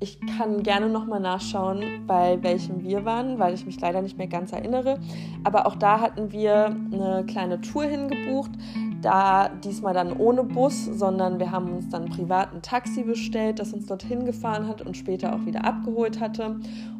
[0.00, 4.28] Ich kann gerne nochmal nachschauen, bei welchem wir waren, weil ich mich leider nicht mehr
[4.28, 4.98] ganz erinnere.
[5.44, 8.50] Aber auch da hatten wir eine kleine Tour hingebucht.
[9.00, 13.72] Da diesmal dann ohne Bus, sondern wir haben uns dann privat ein Taxi bestellt, das
[13.72, 16.56] uns dorthin gefahren hat und später auch wieder abgeholt hatte.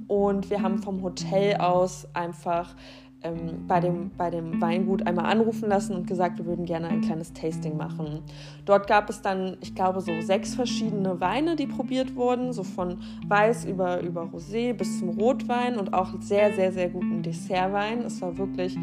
[0.09, 2.75] Und wir haben vom Hotel aus einfach
[3.23, 7.03] ähm, bei, dem, bei dem Weingut einmal anrufen lassen und gesagt, wir würden gerne ein
[7.03, 8.23] kleines Tasting machen.
[8.65, 12.99] Dort gab es dann, ich glaube, so sechs verschiedene Weine, die probiert wurden, so von
[13.27, 18.01] Weiß über, über Rosé bis zum Rotwein und auch sehr, sehr, sehr guten Dessertwein.
[18.01, 18.79] Es war wirklich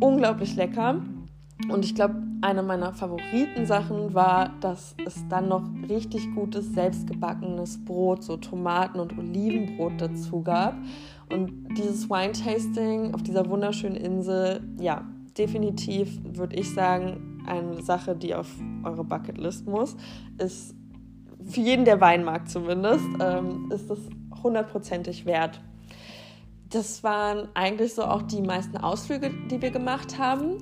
[0.00, 1.02] unglaublich lecker.
[1.66, 8.22] Und ich glaube, eine meiner Favoritensachen war, dass es dann noch richtig gutes selbstgebackenes Brot,
[8.22, 10.76] so Tomaten- und Olivenbrot dazu gab.
[11.30, 15.04] Und dieses Wine-Tasting auf dieser wunderschönen Insel, ja,
[15.36, 18.48] definitiv würde ich sagen, eine Sache, die auf
[18.84, 19.96] eure Bucketlist muss,
[20.38, 20.74] ist
[21.44, 23.98] für jeden, der Wein mag zumindest, ähm, ist das
[24.42, 25.60] hundertprozentig wert.
[26.70, 30.58] Das waren eigentlich so auch die meisten Ausflüge, die wir gemacht haben.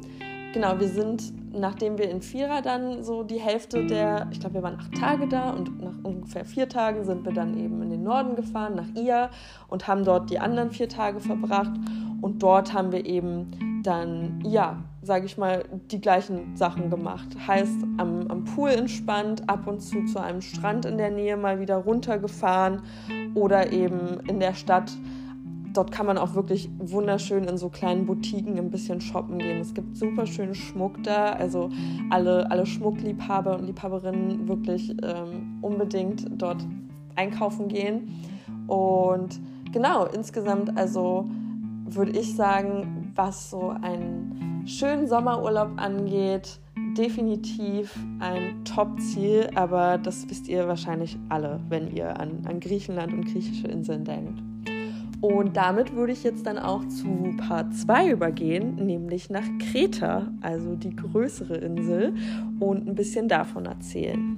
[0.57, 4.63] Genau, wir sind, nachdem wir in Vierer dann so die Hälfte der, ich glaube, wir
[4.63, 8.03] waren acht Tage da und nach ungefähr vier Tagen sind wir dann eben in den
[8.03, 9.29] Norden gefahren, nach Ia
[9.69, 11.73] und haben dort die anderen vier Tage verbracht.
[12.23, 17.37] Und dort haben wir eben dann, ja, sage ich mal, die gleichen Sachen gemacht.
[17.47, 21.61] Heißt, am, am Pool entspannt, ab und zu zu einem Strand in der Nähe mal
[21.61, 22.81] wieder runtergefahren
[23.35, 24.91] oder eben in der Stadt.
[25.77, 29.61] Dort kann man auch wirklich wunderschön in so kleinen Boutiquen ein bisschen shoppen gehen.
[29.61, 31.33] Es gibt super schönen Schmuck da.
[31.33, 31.69] Also
[32.09, 36.65] alle, alle Schmuckliebhaber und Liebhaberinnen wirklich ähm, unbedingt dort
[37.15, 38.09] einkaufen gehen.
[38.69, 39.39] Und
[39.71, 41.29] genau, insgesamt also
[41.85, 46.59] würde ich sagen, was so einen schönen Sommerurlaub angeht,
[46.97, 53.27] definitiv ein Top-Ziel, aber das wisst ihr wahrscheinlich alle, wenn ihr an, an Griechenland und
[53.27, 54.43] griechische Inseln denkt.
[55.21, 60.77] Und damit würde ich jetzt dann auch zu Part 2 übergehen, nämlich nach Kreta, also
[60.77, 62.15] die größere Insel,
[62.61, 64.37] und ein bisschen davon erzählen.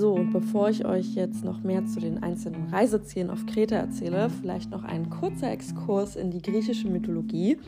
[0.00, 4.30] So, und bevor ich euch jetzt noch mehr zu den einzelnen Reisezielen auf Kreta erzähle,
[4.30, 7.58] vielleicht noch ein kurzer Exkurs in die griechische Mythologie.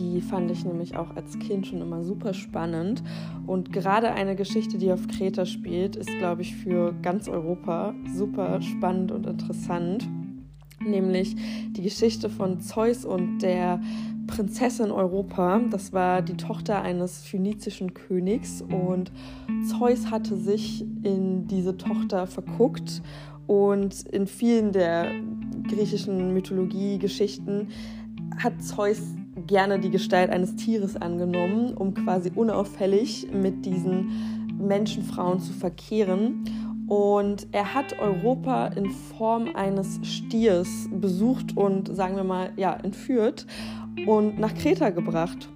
[0.00, 3.02] Die fand ich nämlich auch als Kind schon immer super spannend.
[3.46, 8.62] Und gerade eine Geschichte, die auf Kreta spielt, ist, glaube ich, für ganz Europa super
[8.62, 10.08] spannend und interessant.
[10.82, 11.36] Nämlich
[11.72, 13.82] die Geschichte von Zeus und der
[14.26, 15.60] Prinzessin Europa.
[15.70, 19.12] Das war die Tochter eines phönizischen Königs und
[19.68, 23.02] Zeus hatte sich in diese Tochter verguckt
[23.46, 25.10] und in vielen der
[25.68, 27.68] griechischen Mythologie-Geschichten
[28.38, 29.02] hat Zeus
[29.46, 34.10] gerne die Gestalt eines Tieres angenommen, um quasi unauffällig mit diesen
[34.58, 36.44] Menschenfrauen zu verkehren.
[36.88, 43.46] Und er hat Europa in Form eines Stiers besucht und, sagen wir mal, ja, entführt
[44.06, 45.48] und nach Kreta gebracht.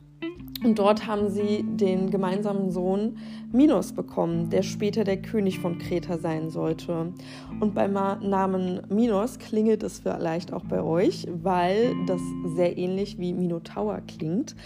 [0.64, 3.18] Und dort haben sie den gemeinsamen Sohn
[3.52, 7.12] Minos bekommen, der später der König von Kreta sein sollte.
[7.60, 12.20] Und beim Namen Minos klingelt es vielleicht auch bei euch, weil das
[12.56, 14.56] sehr ähnlich wie Minotaur klingt.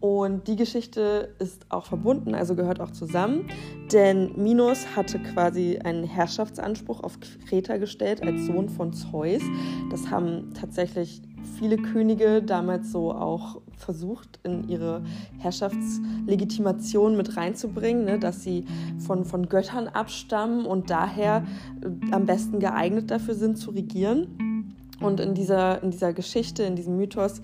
[0.00, 3.48] Und die Geschichte ist auch verbunden, also gehört auch zusammen,
[3.92, 7.18] denn Minos hatte quasi einen Herrschaftsanspruch auf
[7.48, 9.42] Kreta gestellt als Sohn von Zeus.
[9.90, 11.20] Das haben tatsächlich
[11.58, 15.02] viele Könige damals so auch versucht, in ihre
[15.38, 18.64] Herrschaftslegitimation mit reinzubringen, ne, dass sie
[18.98, 21.44] von, von Göttern abstammen und daher
[21.82, 24.74] äh, am besten geeignet dafür sind zu regieren.
[25.00, 27.40] Und in dieser, in dieser Geschichte, in diesem Mythos,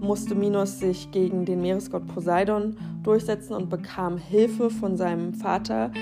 [0.00, 5.92] musste Minos sich gegen den Meeresgott Poseidon durchsetzen und bekam Hilfe von seinem Vater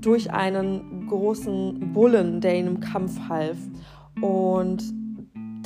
[0.00, 3.56] durch einen großen Bullen, der ihm im Kampf half.
[4.20, 4.84] Und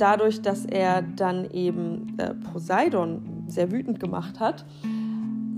[0.01, 4.65] dadurch, dass er dann eben äh, Poseidon sehr wütend gemacht hat,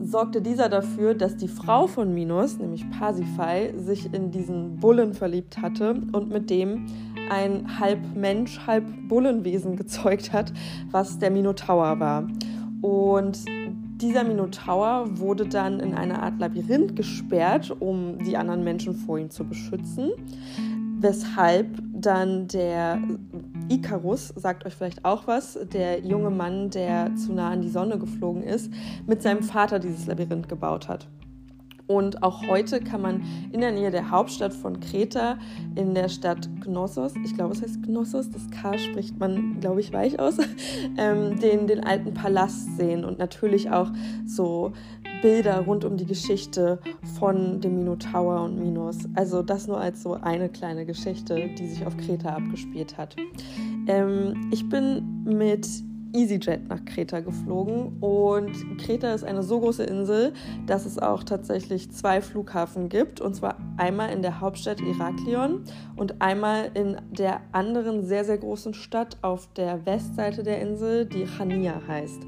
[0.04, 5.62] sorgte dieser dafür, dass die Frau von Minos, nämlich Pasiphae, sich in diesen Bullen verliebt
[5.62, 6.86] hatte und mit dem
[7.30, 10.52] ein halb Mensch, halb Bullenwesen gezeugt hat,
[10.90, 12.28] was der Minotaur war.
[12.82, 13.46] Und
[14.02, 19.30] dieser Minotaur wurde dann in eine Art Labyrinth gesperrt, um die anderen Menschen vor ihm
[19.30, 20.12] zu beschützen,
[21.02, 23.00] weshalb dann der
[23.70, 27.98] Icarus, sagt euch vielleicht auch was, der junge Mann, der zu nah an die Sonne
[27.98, 28.72] geflogen ist,
[29.08, 31.08] mit seinem Vater dieses Labyrinth gebaut hat.
[31.88, 35.38] Und auch heute kann man in der Nähe der Hauptstadt von Kreta,
[35.76, 39.92] in der Stadt Knossos, ich glaube es heißt Knossos, das K spricht man, glaube ich,
[39.92, 40.38] weich aus,
[40.98, 43.92] ähm, den, den alten Palast sehen und natürlich auch
[44.26, 44.72] so
[45.22, 46.80] Bilder rund um die Geschichte
[47.20, 48.98] von dem Minotaur und Minos.
[49.16, 53.16] Also das nur als so eine kleine Geschichte, die sich auf Kreta abgespielt hat.
[53.88, 55.68] Ähm, ich bin mit
[56.14, 60.34] EasyJet nach Kreta geflogen und Kreta ist eine so große Insel,
[60.66, 65.64] dass es auch tatsächlich zwei Flughafen gibt und zwar einmal in der Hauptstadt Iraklion
[65.96, 71.26] und einmal in der anderen sehr sehr großen Stadt auf der Westseite der Insel, die
[71.26, 72.24] Chania heißt.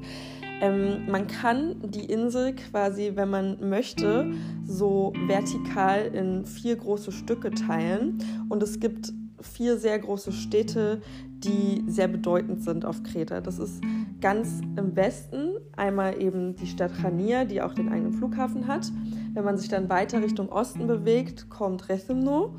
[0.60, 4.32] Ähm, man kann die Insel quasi, wenn man möchte,
[4.64, 11.84] so vertikal in vier große Stücke teilen und es gibt vier sehr große Städte, die
[11.86, 13.40] sehr bedeutend sind auf Kreta.
[13.40, 13.82] Das ist
[14.20, 18.90] ganz im Westen einmal eben die Stadt Chania, die auch den eigenen Flughafen hat.
[19.34, 22.54] Wenn man sich dann weiter Richtung Osten bewegt, kommt Rethymno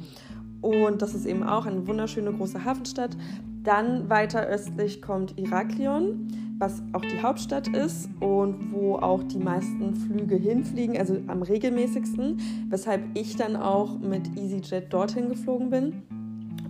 [0.62, 3.17] und das ist eben auch eine wunderschöne große Hafenstadt.
[3.65, 6.28] Dann weiter östlich kommt Iraklion,
[6.60, 12.39] was auch die Hauptstadt ist und wo auch die meisten Flüge hinfliegen, also am regelmäßigsten,
[12.69, 16.04] weshalb ich dann auch mit EasyJet dorthin geflogen bin.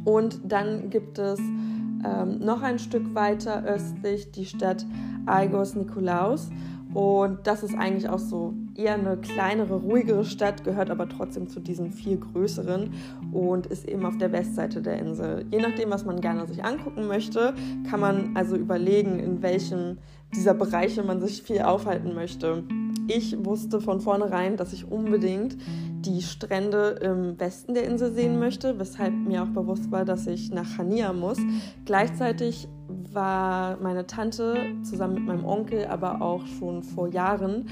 [0.05, 4.85] Und dann gibt es ähm, noch ein Stück weiter östlich die Stadt
[5.25, 6.49] Aigos Nikolaus.
[6.95, 11.59] Und das ist eigentlich auch so eher eine kleinere, ruhigere Stadt, gehört aber trotzdem zu
[11.59, 12.93] diesen viel größeren
[13.33, 15.45] und ist eben auf der Westseite der Insel.
[15.51, 17.53] Je nachdem, was man gerne sich angucken möchte,
[17.89, 19.97] kann man also überlegen, in welchem
[20.35, 22.63] dieser Bereiche man sich viel aufhalten möchte.
[23.07, 25.57] Ich wusste von vornherein, dass ich unbedingt
[26.05, 30.51] die Strände im Westen der Insel sehen möchte, weshalb mir auch bewusst war, dass ich
[30.51, 31.39] nach Hania muss.
[31.85, 32.67] Gleichzeitig
[33.11, 37.67] war meine Tante zusammen mit meinem Onkel, aber auch schon vor Jahren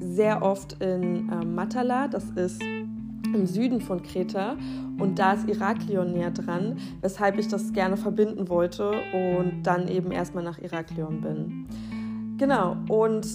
[0.00, 4.56] sehr oft in äh, Matala, das ist im Süden von Kreta
[4.98, 10.10] und da ist Iraklion näher dran, weshalb ich das gerne verbinden wollte und dann eben
[10.10, 11.66] erstmal nach Iraklion bin.
[12.40, 13.26] Genau, und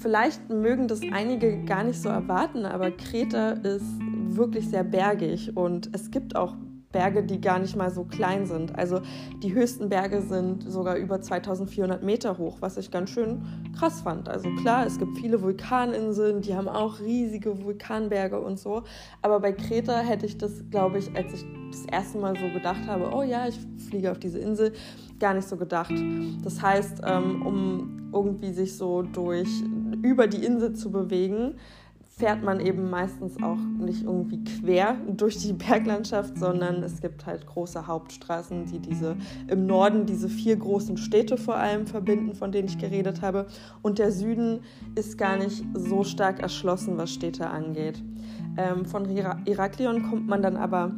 [0.00, 5.88] vielleicht mögen das einige gar nicht so erwarten, aber Kreta ist wirklich sehr bergig und
[5.92, 6.56] es gibt auch
[6.92, 8.76] Berge, die gar nicht mal so klein sind.
[8.78, 9.00] Also
[9.42, 13.42] die höchsten Berge sind sogar über 2400 Meter hoch, was ich ganz schön
[13.78, 14.28] krass fand.
[14.28, 18.84] Also klar, es gibt viele Vulkaninseln, die haben auch riesige Vulkanberge und so.
[19.20, 22.86] Aber bei Kreta hätte ich das, glaube ich, als ich das erste Mal so gedacht
[22.86, 24.72] habe, oh ja, ich fliege auf diese Insel,
[25.20, 25.92] gar nicht so gedacht.
[26.42, 29.48] Das heißt, ähm, um irgendwie sich so durch
[30.02, 31.56] über die Insel zu bewegen,
[32.18, 37.46] fährt man eben meistens auch nicht irgendwie quer durch die Berglandschaft, sondern es gibt halt
[37.46, 42.66] große Hauptstraßen, die diese im Norden diese vier großen Städte vor allem verbinden, von denen
[42.66, 43.46] ich geredet habe.
[43.82, 44.60] Und der Süden
[44.96, 48.02] ist gar nicht so stark erschlossen, was Städte angeht.
[48.56, 50.90] Ähm, von Iraklion kommt man dann aber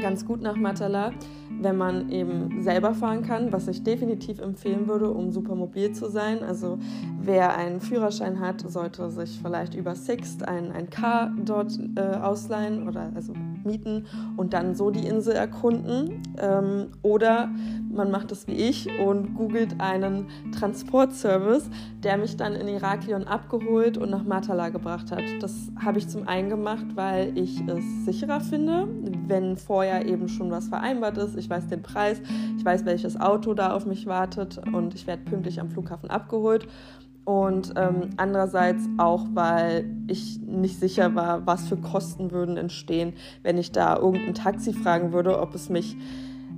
[0.00, 1.12] ganz gut nach Matala
[1.60, 6.10] wenn man eben selber fahren kann, was ich definitiv empfehlen würde, um super mobil zu
[6.10, 6.42] sein.
[6.42, 6.78] Also
[7.20, 12.88] wer einen Führerschein hat, sollte sich vielleicht über Sixt ein, ein Car dort äh, ausleihen
[12.88, 13.32] oder also
[13.64, 14.06] mieten
[14.36, 16.22] und dann so die Insel erkunden.
[16.38, 17.50] Ähm, oder
[17.92, 21.68] man macht es wie ich und googelt einen Transportservice,
[22.02, 25.24] der mich dann in Iraklion abgeholt und nach Matala gebracht hat.
[25.40, 28.86] Das habe ich zum einen gemacht, weil ich es sicherer finde,
[29.26, 31.35] wenn vorher eben schon was vereinbart ist.
[31.38, 32.20] Ich weiß den Preis,
[32.58, 36.66] ich weiß, welches Auto da auf mich wartet und ich werde pünktlich am Flughafen abgeholt.
[37.24, 43.58] Und ähm, andererseits auch, weil ich nicht sicher war, was für Kosten würden entstehen, wenn
[43.58, 45.96] ich da irgendein Taxi fragen würde, ob es mich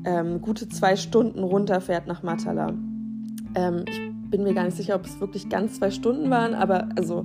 [0.04, 2.74] ähm, gute zwei Stunden runterfährt nach Matala.
[3.54, 3.98] Ähm, ich
[4.30, 7.24] bin mir gar nicht sicher, ob es wirklich ganz zwei Stunden waren, aber also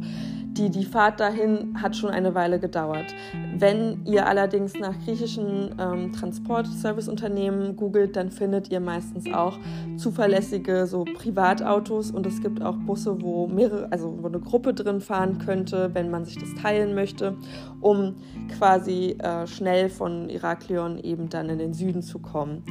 [0.57, 3.13] die, die Fahrt dahin hat schon eine Weile gedauert.
[3.57, 9.57] Wenn ihr allerdings nach griechischen ähm, Transportserviceunternehmen googelt, dann findet ihr meistens auch
[9.97, 15.01] zuverlässige so Privatautos und es gibt auch Busse, wo mehrere, also wo eine Gruppe drin
[15.01, 17.35] fahren könnte, wenn man sich das teilen möchte,
[17.83, 18.15] um
[18.57, 22.63] quasi äh, schnell von Iraklion eben dann in den Süden zu kommen.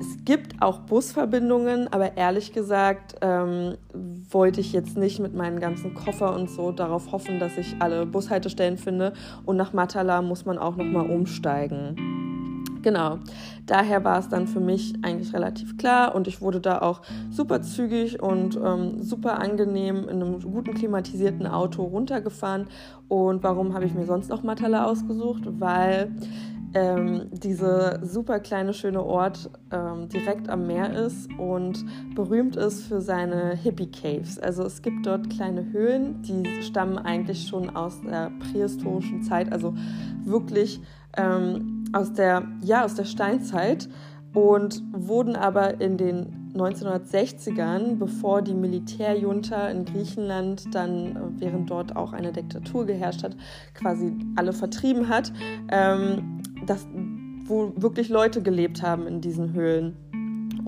[0.00, 3.76] Es gibt auch Busverbindungen, aber ehrlich gesagt ähm,
[4.30, 8.06] wollte ich jetzt nicht mit meinen ganzen Koffer und so darauf hoffen, dass ich alle
[8.06, 9.12] Bushaltestellen finde.
[9.44, 11.96] Und nach Matala muss man auch nochmal umsteigen.
[12.82, 13.18] Genau,
[13.70, 17.62] daher war es dann für mich eigentlich relativ klar und ich wurde da auch super
[17.62, 22.66] zügig und ähm, super angenehm in einem guten klimatisierten Auto runtergefahren.
[23.08, 25.42] Und warum habe ich mir sonst noch Matala ausgesucht?
[25.58, 26.12] Weil
[26.74, 33.00] ähm, dieser super kleine, schöne Ort ähm, direkt am Meer ist und berühmt ist für
[33.00, 34.38] seine Hippie Caves.
[34.38, 39.74] Also es gibt dort kleine Höhlen, die stammen eigentlich schon aus der prähistorischen Zeit, also
[40.24, 40.80] wirklich
[41.16, 43.88] ähm, aus, der, ja, aus der Steinzeit
[44.34, 51.96] und wurden aber in den 1960ern, bevor die Militärjunta in Griechenland dann, äh, während dort
[51.96, 53.36] auch eine Diktatur geherrscht hat,
[53.74, 55.32] quasi alle vertrieben hat,
[55.70, 56.86] ähm, das,
[57.44, 59.96] wo wirklich Leute gelebt haben in diesen Höhlen.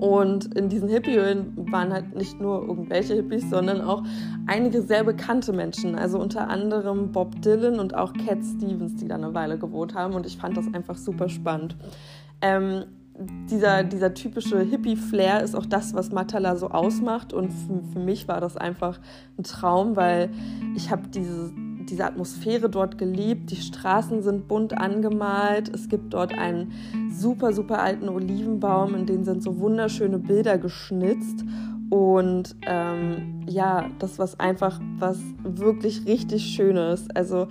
[0.03, 4.03] Und in diesen Hippie-Höhlen waren halt nicht nur irgendwelche Hippies, sondern auch
[4.47, 5.95] einige sehr bekannte Menschen.
[5.95, 10.13] Also unter anderem Bob Dylan und auch Cat Stevens, die da eine Weile gewohnt haben.
[10.13, 11.77] Und ich fand das einfach super spannend.
[12.41, 12.83] Ähm,
[13.49, 17.31] dieser, dieser typische Hippie-Flair ist auch das, was Matala so ausmacht.
[17.31, 18.99] Und für, für mich war das einfach
[19.39, 20.31] ein Traum, weil
[20.75, 21.53] ich habe diese
[21.89, 23.51] diese Atmosphäre dort geliebt.
[23.51, 25.73] Die Straßen sind bunt angemalt.
[25.73, 26.71] Es gibt dort einen
[27.11, 31.43] super, super alten Olivenbaum, in den sind so wunderschöne Bilder geschnitzt.
[31.89, 37.07] Und ähm, ja, das was einfach was wirklich richtig Schönes.
[37.13, 37.47] Also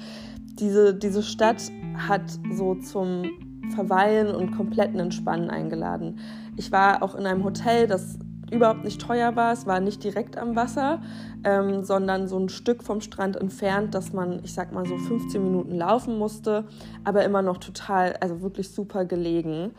[0.59, 1.62] diese, diese Stadt
[1.97, 3.31] hat so zum
[3.75, 6.18] Verweilen und kompletten Entspannen eingeladen.
[6.57, 8.18] Ich war auch in einem Hotel, das
[8.53, 9.53] überhaupt nicht teuer war.
[9.53, 11.01] Es war nicht direkt am Wasser,
[11.45, 15.43] ähm, sondern so ein Stück vom Strand entfernt, dass man, ich sag mal so 15
[15.43, 16.65] Minuten laufen musste,
[17.05, 19.73] aber immer noch total, also wirklich super gelegen.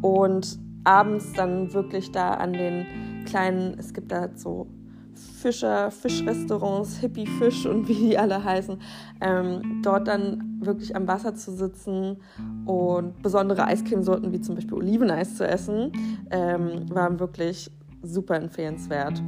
[0.00, 2.86] Und abends dann wirklich da an den
[3.26, 4.66] kleinen, es gibt da so
[5.14, 8.78] Fischer, Fischrestaurants, Hippie Fisch und wie die alle heißen,
[9.20, 12.18] ähm, dort dann wirklich am Wasser zu sitzen
[12.66, 15.92] und besondere Eiscremesorten wie zum Beispiel Oliveneis zu essen,
[16.30, 17.70] ähm, waren wirklich
[18.02, 19.22] super empfehlenswert.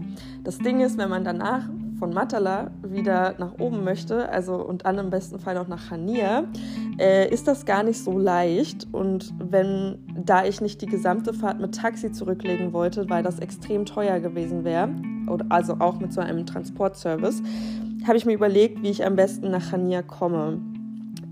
[0.44, 1.68] Das Ding ist, wenn man danach
[1.98, 6.44] von Matala wieder nach oben möchte, also und dann im besten Fall noch nach Hania,
[6.98, 8.88] äh, ist das gar nicht so leicht.
[8.90, 13.86] Und wenn, da ich nicht die gesamte Fahrt mit Taxi zurücklegen wollte, weil das extrem
[13.86, 14.88] teuer gewesen wäre,
[15.48, 17.40] also auch mit so einem Transportservice,
[18.04, 20.60] habe ich mir überlegt, wie ich am besten nach Hania komme.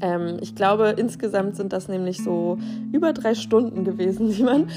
[0.01, 2.59] Ähm, ich glaube, insgesamt sind das nämlich so
[2.93, 4.69] über drei Stunden gewesen, die man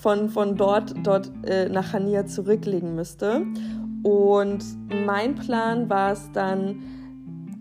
[0.00, 3.42] von, von dort, dort äh, nach Hania zurücklegen müsste.
[4.02, 4.64] Und
[5.06, 6.82] mein Plan war es dann,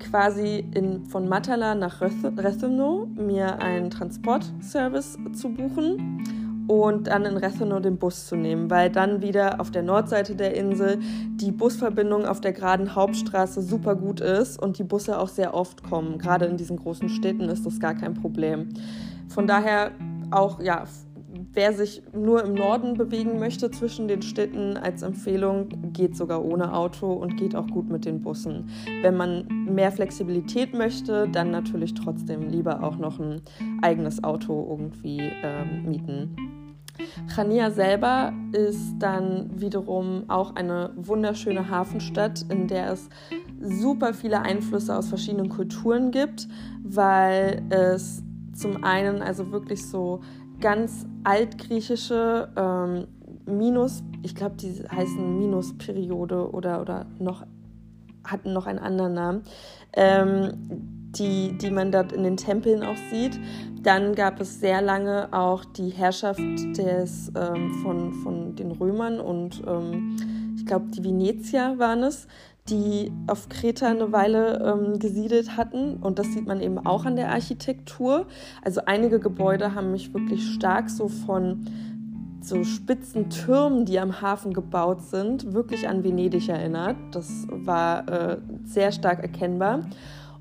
[0.02, 6.24] quasi in, von Matala nach Rethymno mir einen Transportservice zu buchen
[6.68, 10.56] und dann in Rethymno den Bus zu nehmen, weil dann wieder auf der Nordseite der
[10.56, 11.00] Insel
[11.36, 15.84] die Busverbindung auf der geraden Hauptstraße super gut ist und die Busse auch sehr oft
[15.84, 16.18] kommen.
[16.18, 18.70] Gerade in diesen großen Städten ist das gar kein Problem.
[19.30, 19.92] Von daher
[20.32, 20.86] auch ja
[21.54, 26.74] Wer sich nur im Norden bewegen möchte zwischen den Städten, als Empfehlung geht sogar ohne
[26.74, 28.70] Auto und geht auch gut mit den Bussen.
[29.02, 33.42] Wenn man mehr Flexibilität möchte, dann natürlich trotzdem lieber auch noch ein
[33.82, 36.36] eigenes Auto irgendwie ähm, mieten.
[37.34, 43.10] Chania selber ist dann wiederum auch eine wunderschöne Hafenstadt, in der es
[43.62, 46.48] super viele Einflüsse aus verschiedenen Kulturen gibt,
[46.84, 48.24] weil es
[48.54, 50.22] zum einen also wirklich so
[50.60, 53.08] ganz altgriechische ähm,
[53.46, 57.46] Minus, ich glaube, die heißen Minusperiode oder, oder noch,
[58.24, 59.44] hatten noch einen anderen Namen,
[59.94, 60.52] ähm,
[61.16, 63.40] die, die man dort in den Tempeln auch sieht.
[63.84, 66.40] Dann gab es sehr lange auch die Herrschaft
[66.78, 70.16] des, ähm, von, von den Römern und ähm,
[70.56, 72.28] ich glaube, die Venezier waren es,
[72.70, 75.98] die auf Kreta eine Weile ähm, gesiedelt hatten.
[75.98, 78.28] Und das sieht man eben auch an der Architektur.
[78.64, 81.66] Also einige Gebäude haben mich wirklich stark so von
[82.42, 86.96] so spitzen Türmen, die am Hafen gebaut sind, wirklich an Venedig erinnert.
[87.12, 89.82] Das war äh, sehr stark erkennbar.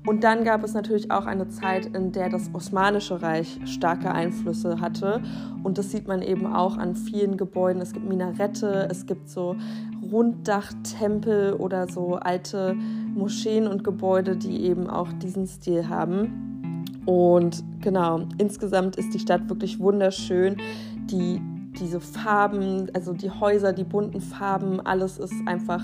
[0.07, 4.81] Und dann gab es natürlich auch eine Zeit, in der das Osmanische Reich starke Einflüsse
[4.81, 5.21] hatte.
[5.63, 7.81] Und das sieht man eben auch an vielen Gebäuden.
[7.83, 9.55] Es gibt Minarette, es gibt so
[10.01, 12.75] Runddach-Tempel oder so alte
[13.13, 16.85] Moscheen und Gebäude, die eben auch diesen Stil haben.
[17.05, 20.57] Und genau, insgesamt ist die Stadt wirklich wunderschön.
[21.05, 21.41] Die,
[21.79, 25.83] diese Farben, also die Häuser, die bunten Farben, alles ist einfach,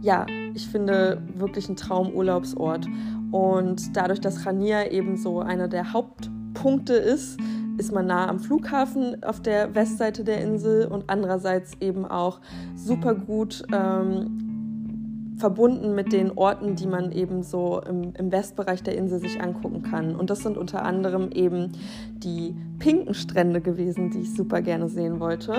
[0.00, 2.86] ja, ich finde wirklich ein Traumurlaubsort.
[3.30, 7.38] Und dadurch, dass Chania eben so einer der Hauptpunkte ist,
[7.80, 12.40] ist man nah am Flughafen auf der Westseite der Insel und andererseits eben auch
[12.76, 18.96] super gut ähm, verbunden mit den Orten, die man eben so im, im, Westbereich der
[18.98, 20.14] Insel sich angucken kann.
[20.14, 21.72] Und das sind unter anderem eben
[22.12, 25.54] die pinken Strände gewesen, die ich super gerne sehen wollte.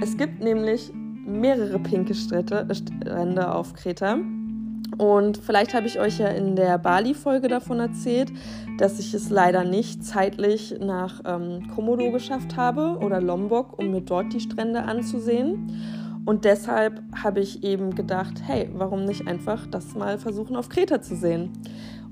[0.00, 0.92] Es gibt nämlich
[1.24, 4.18] mehrere pinke Strände auf Kreta.
[5.02, 8.32] Und vielleicht habe ich euch ja in der Bali-Folge davon erzählt,
[8.78, 14.02] dass ich es leider nicht zeitlich nach ähm, Komodo geschafft habe oder Lombok, um mir
[14.02, 16.22] dort die Strände anzusehen.
[16.24, 21.02] Und deshalb habe ich eben gedacht, hey, warum nicht einfach das mal versuchen auf Kreta
[21.02, 21.50] zu sehen?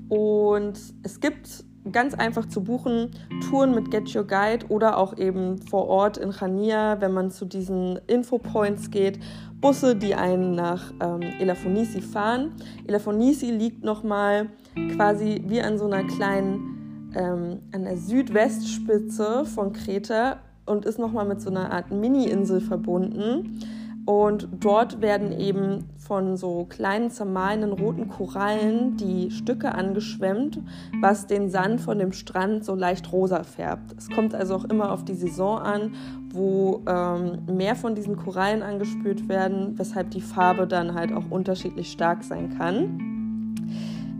[0.09, 3.11] Und es gibt ganz einfach zu buchen
[3.49, 7.45] Touren mit Get Your Guide oder auch eben vor Ort in Chania, wenn man zu
[7.45, 9.19] diesen Infopoints geht,
[9.61, 12.51] Busse, die einen nach ähm, Elafonisi fahren.
[12.87, 14.49] Elafonisi liegt nochmal
[14.95, 21.25] quasi wie an so einer kleinen, ähm, an der Südwestspitze von Kreta und ist nochmal
[21.25, 23.59] mit so einer Art Mini-Insel verbunden.
[24.05, 30.59] Und dort werden eben von so kleinen zermahlenen roten Korallen die Stücke angeschwemmt,
[31.01, 33.93] was den Sand von dem Strand so leicht rosa färbt.
[33.97, 35.93] Es kommt also auch immer auf die Saison an,
[36.31, 41.91] wo ähm, mehr von diesen Korallen angespült werden, weshalb die Farbe dann halt auch unterschiedlich
[41.91, 43.55] stark sein kann.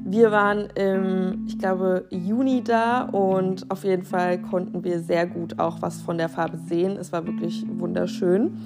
[0.05, 5.57] Wir waren im, ich glaube, Juni da und auf jeden Fall konnten wir sehr gut
[5.57, 6.97] auch was von der Farbe sehen.
[6.97, 8.57] Es war wirklich wunderschön.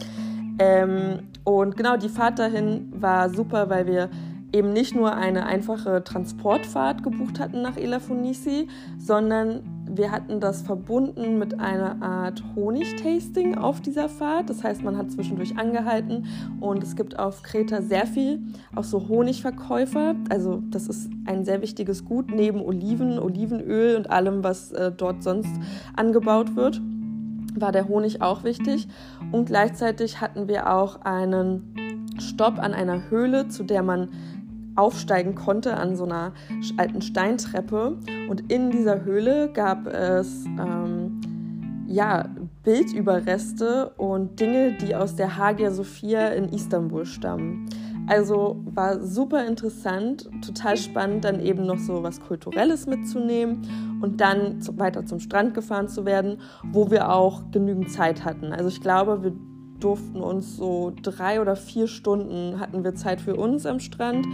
[0.60, 4.10] Ähm, und genau die Fahrt dahin war super, weil wir
[4.56, 11.38] eben nicht nur eine einfache Transportfahrt gebucht hatten nach Elafonisi, sondern wir hatten das verbunden
[11.38, 14.50] mit einer Art Honigtasting auf dieser Fahrt.
[14.50, 16.26] Das heißt, man hat zwischendurch angehalten
[16.62, 18.42] und es gibt auf Kreta sehr viel
[18.76, 20.16] auch so Honigverkäufer.
[20.30, 25.22] Also das ist ein sehr wichtiges Gut neben Oliven, Olivenöl und allem, was äh, dort
[25.22, 25.52] sonst
[25.96, 26.82] angebaut wird
[27.56, 28.88] war der Honig auch wichtig.
[29.32, 31.76] Und gleichzeitig hatten wir auch einen
[32.20, 34.10] Stopp an einer Höhle, zu der man
[34.76, 36.34] aufsteigen konnte an so einer
[36.78, 37.98] alten Steintreppe.
[38.30, 41.22] Und in dieser Höhle gab es ähm,
[41.88, 42.28] ja,
[42.64, 47.70] Bildüberreste und Dinge, die aus der Hagia Sophia in Istanbul stammen.
[48.08, 54.60] Also war super interessant, total spannend, dann eben noch so was Kulturelles mitzunehmen und dann
[54.78, 56.38] weiter zum Strand gefahren zu werden,
[56.72, 58.54] wo wir auch genügend Zeit hatten.
[58.54, 59.34] Also ich glaube, wir
[59.80, 64.26] durften uns so drei oder vier Stunden hatten wir Zeit für uns am Strand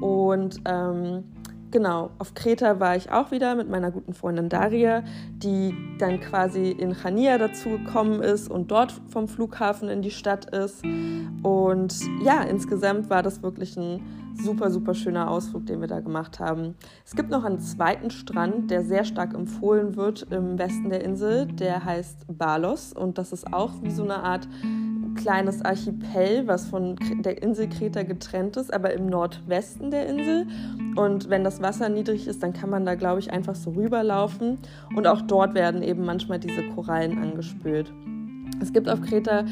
[0.00, 1.24] und ähm,
[1.70, 5.04] Genau, auf Kreta war ich auch wieder mit meiner guten Freundin Daria,
[5.36, 10.46] die dann quasi in Chania dazu gekommen ist und dort vom Flughafen in die Stadt
[10.46, 10.82] ist.
[11.44, 11.94] Und
[12.24, 14.02] ja, insgesamt war das wirklich ein
[14.34, 16.74] super, super schöner Ausflug, den wir da gemacht haben.
[17.04, 21.46] Es gibt noch einen zweiten Strand, der sehr stark empfohlen wird im Westen der Insel.
[21.46, 24.48] Der heißt Balos und das ist auch wie so eine Art
[25.14, 30.46] kleines Archipel, was von der Insel Kreta getrennt ist, aber im Nordwesten der Insel.
[30.96, 34.58] Und wenn das Wasser niedrig ist, dann kann man da, glaube ich, einfach so rüberlaufen.
[34.94, 37.92] Und auch dort werden eben manchmal diese Korallen angespült.
[38.60, 39.44] Es gibt auf Kreta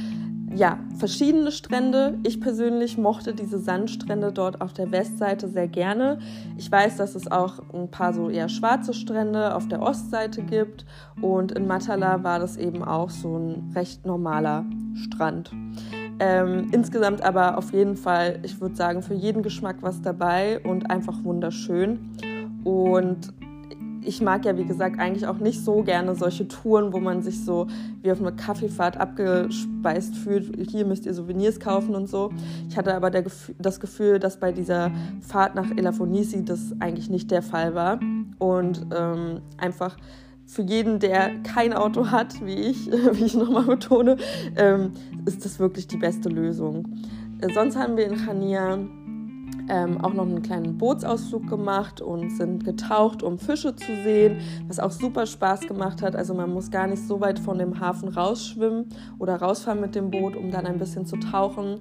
[0.55, 2.19] ja, verschiedene Strände.
[2.25, 6.19] Ich persönlich mochte diese Sandstrände dort auf der Westseite sehr gerne.
[6.57, 10.87] Ich weiß, dass es auch ein paar so eher schwarze Strände auf der Ostseite gibt.
[11.21, 15.51] Und in Matala war das eben auch so ein recht normaler Strand.
[16.21, 20.91] Ähm, insgesamt aber auf jeden Fall, ich würde sagen, für jeden Geschmack was dabei und
[20.91, 22.11] einfach wunderschön.
[22.65, 23.33] Und
[24.09, 27.45] ich mag ja, wie gesagt, eigentlich auch nicht so gerne solche Touren, wo man sich
[27.45, 27.67] so
[28.03, 30.71] wie auf einer Kaffeefahrt abgespeist fühlt.
[30.71, 32.31] Hier müsst ihr Souvenirs kaufen und so.
[32.71, 34.91] Ich hatte aber Gefühl, das Gefühl, dass bei dieser
[35.21, 38.01] Fahrt nach Elafonisi das eigentlich nicht der Fall war.
[38.39, 39.97] Und ähm, einfach
[40.47, 44.17] für jeden, der kein Auto hat, wie ich, wie ich nochmal betone,
[44.57, 44.93] ähm,
[45.27, 46.87] ist das wirklich die beste Lösung.
[47.43, 48.79] Äh, sonst haben wir in Chania
[49.69, 54.79] ähm, auch noch einen kleinen Bootsausflug gemacht und sind getaucht, um Fische zu sehen, was
[54.79, 56.17] auch super Spaß gemacht hat.
[56.17, 58.87] Also man muss gar nicht so weit von dem Hafen rausschwimmen
[59.19, 61.81] oder rausfahren mit dem Boot, um dann ein bisschen zu tauchen.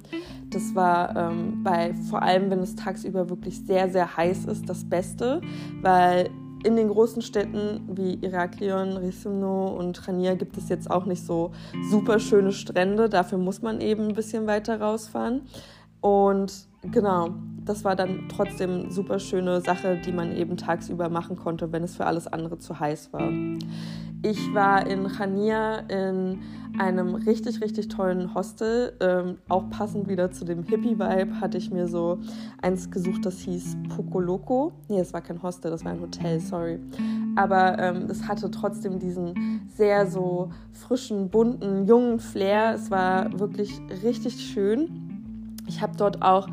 [0.50, 4.84] Das war ähm, bei, vor allem wenn es tagsüber wirklich sehr, sehr heiß ist, das
[4.84, 5.42] Beste,
[5.82, 6.30] weil
[6.64, 11.52] in den großen Städten wie Iraklion, Rissumno und Chania gibt es jetzt auch nicht so
[11.90, 13.10] super schöne Strände.
[13.10, 15.42] Dafür muss man eben ein bisschen weiter rausfahren.
[16.02, 17.36] Und genau,
[17.68, 21.96] das war dann trotzdem super schöne Sache, die man eben tagsüber machen konnte, wenn es
[21.96, 23.30] für alles andere zu heiß war.
[24.24, 26.40] Ich war in Chania in
[26.80, 28.94] einem richtig, richtig tollen Hostel.
[29.00, 32.20] Ähm, auch passend wieder zu dem Hippie-Vibe hatte ich mir so
[32.62, 36.80] eins gesucht, das hieß Poco Nee, es war kein Hostel, das war ein Hotel, sorry.
[37.36, 42.74] Aber ähm, es hatte trotzdem diesen sehr so frischen, bunten, jungen Flair.
[42.74, 45.07] Es war wirklich richtig schön.
[45.68, 46.48] Ich habe dort auch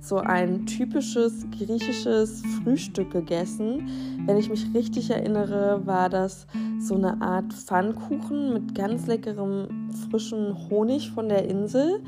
[0.00, 3.88] so ein typisches griechisches Frühstück gegessen.
[4.26, 6.46] Wenn ich mich richtig erinnere, war das
[6.78, 12.02] so eine Art Pfannkuchen mit ganz leckerem frischen Honig von der Insel.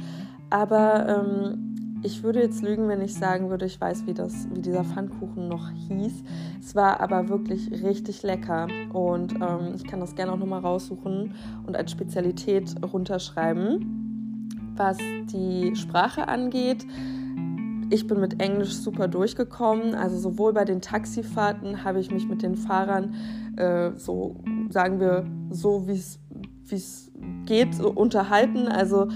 [0.51, 4.61] Aber ähm, ich würde jetzt lügen, wenn ich sagen würde, ich weiß, wie, das, wie
[4.61, 6.23] dieser Pfannkuchen noch hieß.
[6.61, 11.35] Es war aber wirklich richtig lecker und ähm, ich kann das gerne auch nochmal raussuchen
[11.67, 14.06] und als Spezialität runterschreiben.
[14.77, 16.87] Was die Sprache angeht,
[17.91, 19.95] ich bin mit Englisch super durchgekommen.
[19.95, 23.15] Also sowohl bei den Taxifahrten habe ich mich mit den Fahrern
[23.57, 24.37] äh, so,
[24.71, 25.93] sagen wir, so wie
[26.75, 27.11] es
[27.47, 28.69] geht, so unterhalten.
[28.69, 29.09] Also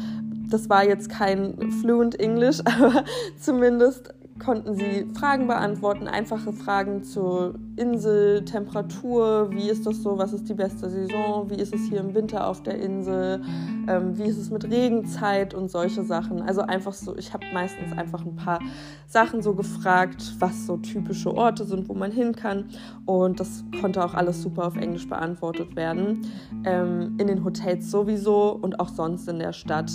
[0.49, 3.05] das war jetzt kein fluent English, aber
[3.39, 10.33] zumindest konnten sie Fragen beantworten, einfache Fragen zur Insel, Temperatur, wie ist das so, was
[10.33, 13.43] ist die beste Saison, wie ist es hier im Winter auf der Insel,
[13.87, 16.43] ähm, wie ist es mit Regenzeit und solche Sachen.
[16.43, 18.61] Also einfach so, ich habe meistens einfach ein paar
[19.07, 22.65] Sachen so gefragt, was so typische Orte sind, wo man hin kann
[23.05, 26.27] und das konnte auch alles super auf Englisch beantwortet werden.
[26.65, 29.93] Ähm, in den Hotels sowieso und auch sonst in der Stadt.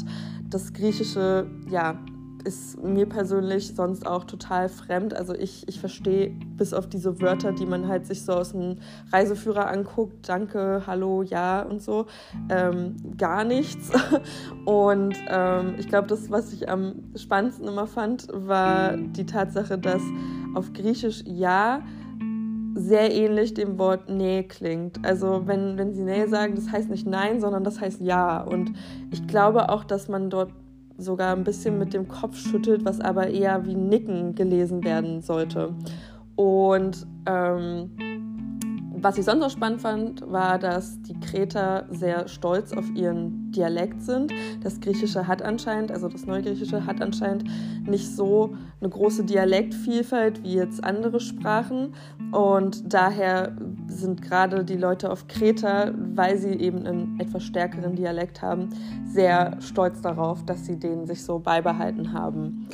[0.49, 1.97] Das Griechische, ja,
[2.45, 5.13] ist mir persönlich sonst auch total fremd.
[5.13, 8.77] Also ich, ich verstehe bis auf diese Wörter, die man halt sich so aus einem
[9.11, 12.05] Reiseführer anguckt, danke, hallo, ja und so,
[12.49, 13.91] ähm, gar nichts.
[14.65, 20.01] Und ähm, ich glaube, das, was ich am spannendsten immer fand, war die Tatsache, dass
[20.53, 21.81] auf Griechisch ja
[22.75, 25.05] sehr ähnlich dem Wort Nee klingt.
[25.05, 28.41] Also wenn, wenn sie Nee sagen, das heißt nicht Nein, sondern das heißt Ja.
[28.41, 28.73] Und
[29.11, 30.51] ich glaube auch, dass man dort
[30.97, 35.73] sogar ein bisschen mit dem Kopf schüttelt, was aber eher wie Nicken gelesen werden sollte.
[36.35, 37.91] Und ähm,
[39.05, 44.01] was ich sonst noch spannend fand, war, dass die Kreter sehr stolz auf ihren Dialekt
[44.01, 44.33] sind.
[44.63, 47.43] Das Griechische hat anscheinend, also das Neugriechische hat anscheinend
[47.87, 51.93] nicht so eine große Dialektvielfalt wie jetzt andere Sprachen.
[52.31, 58.41] Und daher sind gerade die Leute auf Kreta, weil sie eben einen etwas stärkeren Dialekt
[58.41, 58.69] haben,
[59.05, 62.69] sehr stolz darauf, dass sie den sich so beibehalten haben.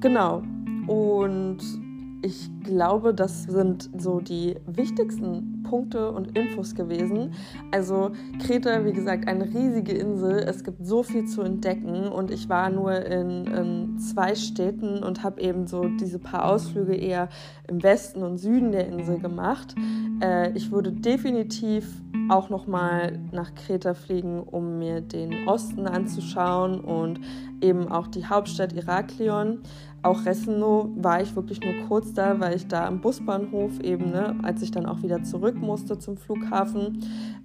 [0.00, 0.42] Genau.
[0.86, 1.83] Und
[2.24, 7.34] ich glaube, das sind so die wichtigsten Punkte und Infos gewesen.
[7.70, 8.12] Also
[8.42, 10.38] Kreta, wie gesagt, eine riesige Insel.
[10.38, 15.22] Es gibt so viel zu entdecken und ich war nur in, in zwei Städten und
[15.22, 17.28] habe eben so diese paar Ausflüge eher
[17.68, 19.74] im Westen und Süden der Insel gemacht.
[20.22, 22.00] Äh, ich würde definitiv
[22.30, 27.20] auch noch mal nach Kreta fliegen, um mir den Osten anzuschauen und
[27.60, 29.60] eben auch die Hauptstadt Iraklion.
[30.04, 34.36] Auch Reseno war ich wirklich nur kurz da, weil ich da am Busbahnhof eben, ne,
[34.42, 36.98] als ich dann auch wieder zurück musste zum Flughafen,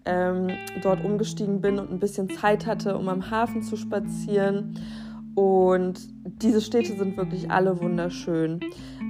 [0.03, 0.49] ähm,
[0.81, 4.77] dort umgestiegen bin und ein bisschen Zeit hatte, um am Hafen zu spazieren.
[5.35, 5.99] Und
[6.41, 8.59] diese Städte sind wirklich alle wunderschön.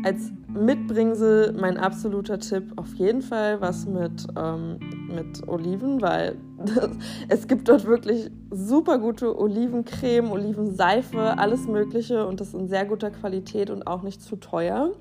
[0.04, 4.80] Als Mitbringsel mein absoluter Tipp auf jeden Fall was mit, ähm,
[5.14, 6.38] mit Oliven, weil
[7.28, 13.12] es gibt dort wirklich super gute Olivencreme, Olivenseife, alles Mögliche und das in sehr guter
[13.12, 14.92] Qualität und auch nicht zu teuer.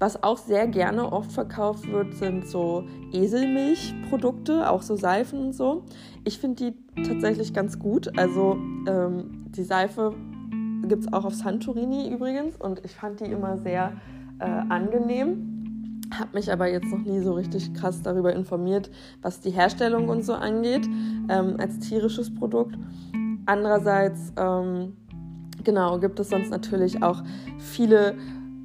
[0.00, 5.82] Was auch sehr gerne oft verkauft wird, sind so Eselmilchprodukte, auch so Seifen und so.
[6.24, 8.16] Ich finde die tatsächlich ganz gut.
[8.16, 8.56] Also
[8.86, 10.14] ähm, die Seife
[10.86, 13.92] gibt es auch auf Santorini übrigens und ich fand die immer sehr
[14.38, 16.00] äh, angenehm.
[16.14, 20.24] Habe mich aber jetzt noch nie so richtig krass darüber informiert, was die Herstellung und
[20.24, 20.86] so angeht,
[21.28, 22.76] ähm, als tierisches Produkt.
[23.44, 24.96] Andererseits, ähm,
[25.64, 27.22] genau, gibt es sonst natürlich auch
[27.58, 28.14] viele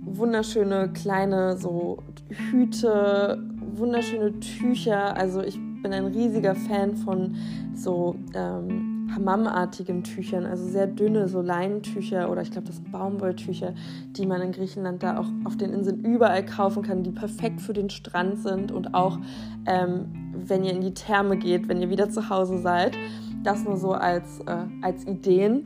[0.05, 1.97] wunderschöne kleine so
[2.30, 3.43] Hüte,
[3.76, 5.16] wunderschöne Tücher.
[5.18, 7.36] Also ich bin ein riesiger Fan von
[7.74, 13.74] so ähm, Hammam-artigen Tüchern, also sehr dünne, so Leinentücher oder ich glaube, das sind Baumwolltücher,
[14.11, 17.74] die man in Griechenland da auch auf den Inseln überall kaufen kann, die perfekt für
[17.74, 19.20] den Strand sind und auch
[19.66, 22.97] ähm, wenn ihr in die Therme geht, wenn ihr wieder zu Hause seid.
[23.43, 25.66] Das nur so als, äh, als Ideen.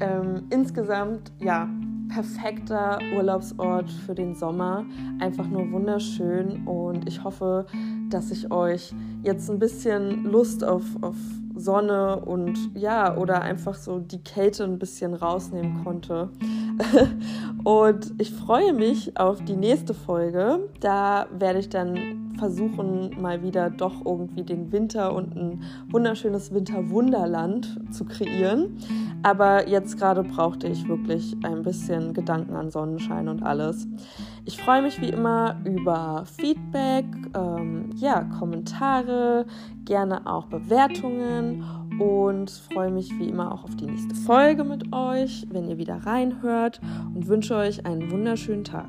[0.00, 1.68] Ähm, insgesamt, ja,
[2.08, 4.84] perfekter Urlaubsort für den Sommer.
[5.20, 7.66] Einfach nur wunderschön und ich hoffe,
[8.08, 11.16] dass ich euch jetzt ein bisschen Lust auf, auf
[11.60, 16.30] Sonne und ja, oder einfach so die Kälte ein bisschen rausnehmen konnte.
[17.64, 20.68] und ich freue mich auf die nächste Folge.
[20.80, 27.78] Da werde ich dann versuchen, mal wieder doch irgendwie den Winter und ein wunderschönes Winterwunderland
[27.90, 28.78] zu kreieren.
[29.22, 33.86] Aber jetzt gerade brauchte ich wirklich ein bisschen Gedanken an Sonnenschein und alles.
[34.44, 39.46] Ich freue mich wie immer über Feedback, ähm, ja, Kommentare,
[39.84, 41.64] gerne auch Bewertungen
[41.98, 46.06] und freue mich wie immer auch auf die nächste Folge mit euch, wenn ihr wieder
[46.06, 46.80] reinhört
[47.14, 48.88] und wünsche euch einen wunderschönen Tag.